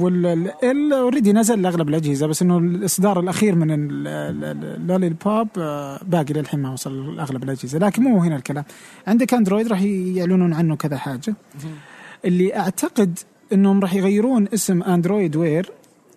[0.00, 6.60] وال already نزل لأغلب الأجهزة بس إنه الإصدار الأخير من ال Lollipop آه، باقي للحين
[6.60, 7.78] ما وصل لأغلب الأجهزة.
[7.78, 8.64] لكن مو هنا الكلام.
[9.06, 11.34] عندك أندرويد راح يعلنون عنه كذا حاجة.
[12.24, 13.18] اللي أعتقد
[13.52, 15.70] إنهم راح يغيرون اسم Android Wear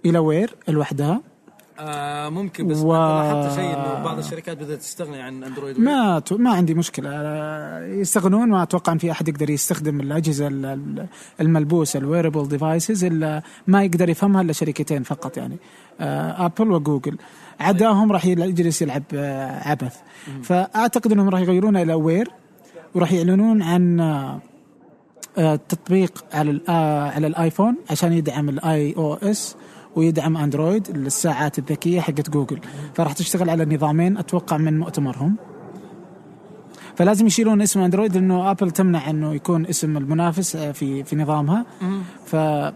[0.05, 1.21] إلى Wear لوحدها
[1.79, 2.93] آه ممكن بس و-.
[2.93, 7.09] لاحظت شيء إنه بعض الشركات بدأت تستغني عن اندرويد ما ت- ما عندي مشكلة.
[7.13, 11.07] آه، يستغنون ما أتوقع إن في أحد يقدر يستخدم الأجهزة ال- ال-
[11.41, 15.57] الملبوسة ال wearable devices إلا ما يقدر يفهمها إلا شركتين فقط يعني
[16.01, 17.17] آه، ابل وجوجل
[17.59, 19.95] عداهم راح يجلس يلعب آه، عبث.
[20.43, 22.31] فأعتقد إنهم راح يغيرونه إلى Wear
[22.95, 24.39] وراح يعلنون عن آه،
[25.69, 29.55] تطبيق على آه، على الآيفون عشان يدعم ال iOS
[29.95, 32.59] ويدعم أندرويد الساعات الذكية حقت جوجل.
[32.93, 35.35] فراح تشتغل على نظامين أتوقع من مؤتمرهم.
[36.95, 41.65] فلازم يشيلون اسم أندرويد لأنه آبل تمنع إنه يكون اسم المنافس آه، في في نظامها.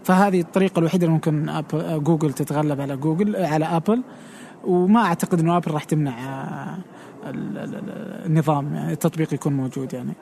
[0.04, 1.64] فهذه الطريقة الوحيدة اللي ممكن آه،
[1.98, 4.02] جوجل تتغلب على جوجل آه، على آبل.
[4.64, 6.78] وما أعتقد إنه آبل راح تمنع آه،
[7.30, 10.12] ال- ال- ال- النظام يعني التطبيق يكون موجود يعني.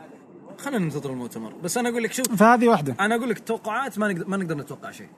[0.59, 1.53] خلينا ننتظر المؤتمر.
[1.65, 2.97] بس أنا أقول لك شوف فهذه واحدة.
[3.01, 5.09] أنا أقول لك توقعات ما نقدر ما نقدر نتوقع شيء.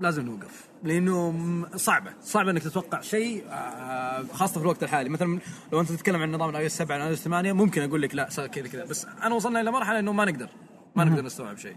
[0.00, 0.68] لازم نوقف.
[0.84, 1.34] لأنه
[1.76, 2.10] صعبة.
[2.22, 5.08] صعبه إنك تتوقع شيء آه، خاصة في الوقت الحالي.
[5.08, 5.38] مثلا
[5.72, 8.26] لو أنت تتكلم عن نظام ال iOS 7 ال iOS 8 ممكن أقول لك لا
[8.30, 8.84] صار كذا كذا.
[8.84, 10.48] بس أنا وصلنا إلى مرحلة إنه ما نقدر.
[10.96, 11.76] ما نقدر نستوعب شيء.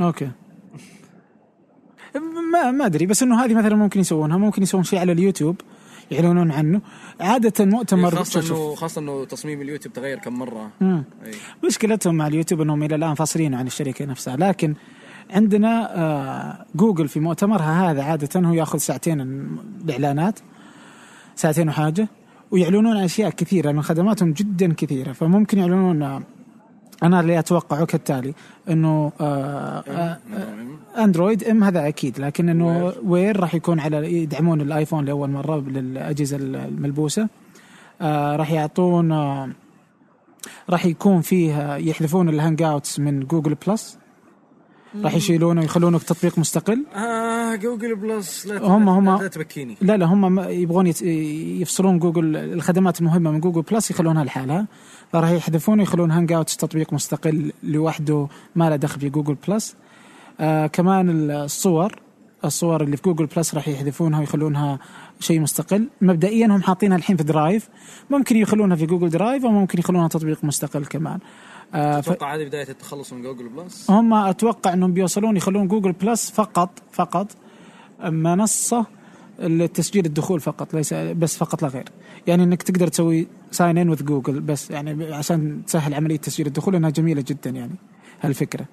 [0.00, 0.30] okay.
[2.52, 3.06] ما ما أدري.
[3.06, 4.36] بس إنه هذه مثلا ممكن يسوونها.
[4.36, 5.60] ممكن يسوون شيء على اليوتيوب.
[6.12, 6.80] يعلنون عنه
[7.20, 8.58] عادة مؤتمر خاصة شوف- شوف.
[8.58, 11.04] انه خاصة إنه تصميم اليوتيوب تغير كم مرة مم.
[11.26, 11.30] أي.
[11.66, 14.74] مشكلتهم مع اليوتيوب إنهم إلى الآن فاصلين عن الشركة نفسها لكن
[15.30, 19.20] عندنا آه جوجل في مؤتمرها هذا عادة هو يأخذ ساعتين
[19.84, 20.38] الإعلانات
[21.36, 22.08] ساعتين وحاجة
[22.50, 26.22] ويعلنون أشياء كثيرة من خدماتهم جدا كثيرة فممكن يعلنون آه،
[27.02, 28.34] أنا اللي أتوقعه كالتالي
[28.70, 30.18] إنه آه آه
[30.98, 36.36] Android M هذا أكيد لكن إنه Wear راح يكون على يدعمون الآيفون لأول مرة للأجهزة
[36.36, 37.28] الملبوسة.
[38.00, 39.48] آه راح يعطون آه
[40.70, 43.98] راح يكون فيه يحذفون ال Hangouts من Google Plus.
[45.02, 46.84] راح يشيلونه ويخلونه تطبيق مستقل.
[46.94, 50.86] آه Google Plus لا هم- هم- لا تبكيني لا لا هم يبغون
[51.60, 54.66] يفصلون جوجل الخدمات المهمة من Google Plus يخلونها لحالها.
[55.12, 59.74] فراح يحذفونه ويخلون Hangouts تطبيق مستقل لوحده ما له دخل في Google Plus.
[60.40, 61.94] آه كمان الصور
[62.44, 64.78] الصور اللي في Google Plus راح يحذفونها ويخلونها
[65.20, 65.88] شيء مستقل.
[66.00, 67.68] مبدئيا هم حاطينها الحين في Drive
[68.10, 71.18] ممكن يخلونها في Google Drive أو ممكن يخلونها تطبيق مستقل كمان.
[71.74, 76.30] آه أتوقع هذه بداية التخلص من Google Plus هم أتوقع إنهم بيوصلون يخلون Google Plus
[76.30, 77.36] فقط فقط
[78.04, 78.86] منصة
[79.38, 81.84] لتسجيل الدخول فقط ليس بس فقط لا غير.
[82.26, 86.74] يعني إنك تقدر تسوي sign in with Google بس يعني عشان تسهل عملية تسجيل الدخول
[86.74, 87.74] انها جميلة جدا يعني
[88.20, 88.64] هالفكرة.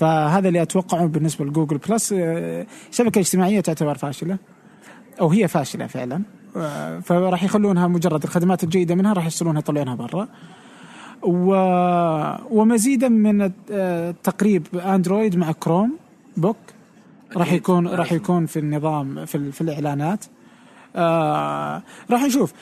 [0.00, 2.14] فهذا اللي أتوقعه بالنسبة ل Google Plus.
[2.16, 4.38] آه، شبكة اجتماعية تعتبر فاشلة
[5.20, 6.22] أو هي فاشلة فعلا.
[6.56, 10.28] آه، فراح يخلونها مجرد الخدمات الجيدة منها راح يفصلونها يطلعونها برا.
[11.22, 11.54] و...
[12.50, 16.56] ومزيدا من آه، تقريب أندرويد مع Chromebook
[17.36, 19.52] راح يكون راح يكون في النظام في.
[19.52, 20.24] في الإعلانات.
[20.96, 22.52] آه راح نشوف.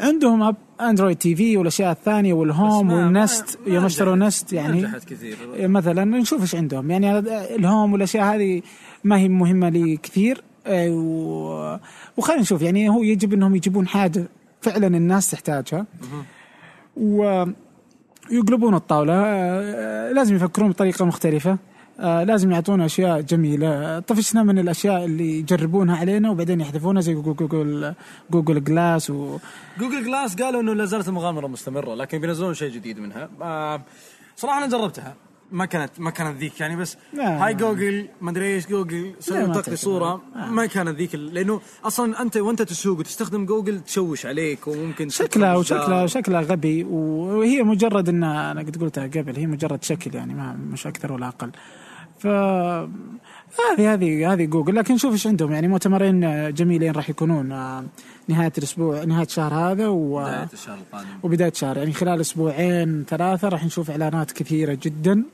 [0.00, 4.86] عندهم أب Android TV والأشياء الثانية وال Home وال Nest يوم اشتروا Nest يعني.
[5.06, 5.36] كثير.
[5.58, 6.90] مثلا نشوف إيش عندهم.
[6.90, 7.18] يعني
[7.54, 8.62] ال Home والأشياء هذه
[9.04, 10.42] ما هي مهمة لي كثير.
[10.68, 11.76] و-
[12.16, 12.62] وخلينا نشوف.
[12.62, 14.28] يعني هو يجب إنهم يجيبون حاجة
[14.60, 15.86] فعلا الناس تحتاجها.
[16.96, 19.12] ويقلبون الطاولة.
[19.16, 21.58] آه، لازم يفكرون بطريقة مختلفة.
[22.00, 27.48] آه، لازم يعطونا أشياء جميلة طفشنا من الأشياء اللي يجربونها علينا وبعدين يحذفونها زي جوجل
[27.48, 27.94] جوجل,
[28.30, 29.38] Google Glass و
[29.78, 33.82] Google Glass قالوا إنه لا زالت المغامره مستمرة لكن بينزلون شيء جديد منها آه
[34.36, 35.14] صراحة أنا جربتها
[35.52, 36.96] ما كانت ما كانت ذيك يعني بس.
[37.18, 39.76] Hey Google ما أدري إيش جوجل سوي لي.
[39.76, 45.56] صورة ما كانت ذيك لأنه أصلا أنت وأنت تسوق وتستخدم جوجل تشوش عليك وممكن شكلها
[45.56, 46.06] وشكلها.
[46.06, 50.86] شكلها غبي وهي مجرد ان أنا قد قلتها قبل هي مجرد شكل يعني ما مش
[50.86, 51.50] أكثر ولا أقل
[52.20, 55.52] ف هذه هذه هذه جوجل لكن شوف إيش عندهم.
[55.52, 56.20] يعني مؤتمرين
[56.54, 57.84] جميلين راح يكونون آه،
[58.28, 60.20] نهاية الأسبوع نهاية الشهر هذا و...
[60.20, 61.08] بدايه الشهر القادم.
[61.22, 61.76] وبداية الشهر.
[61.76, 65.24] يعني خلال أسبوعين ثلاثة راح نشوف إعلانات كثيرة جدا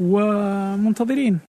[0.00, 1.49] ومنتظرين.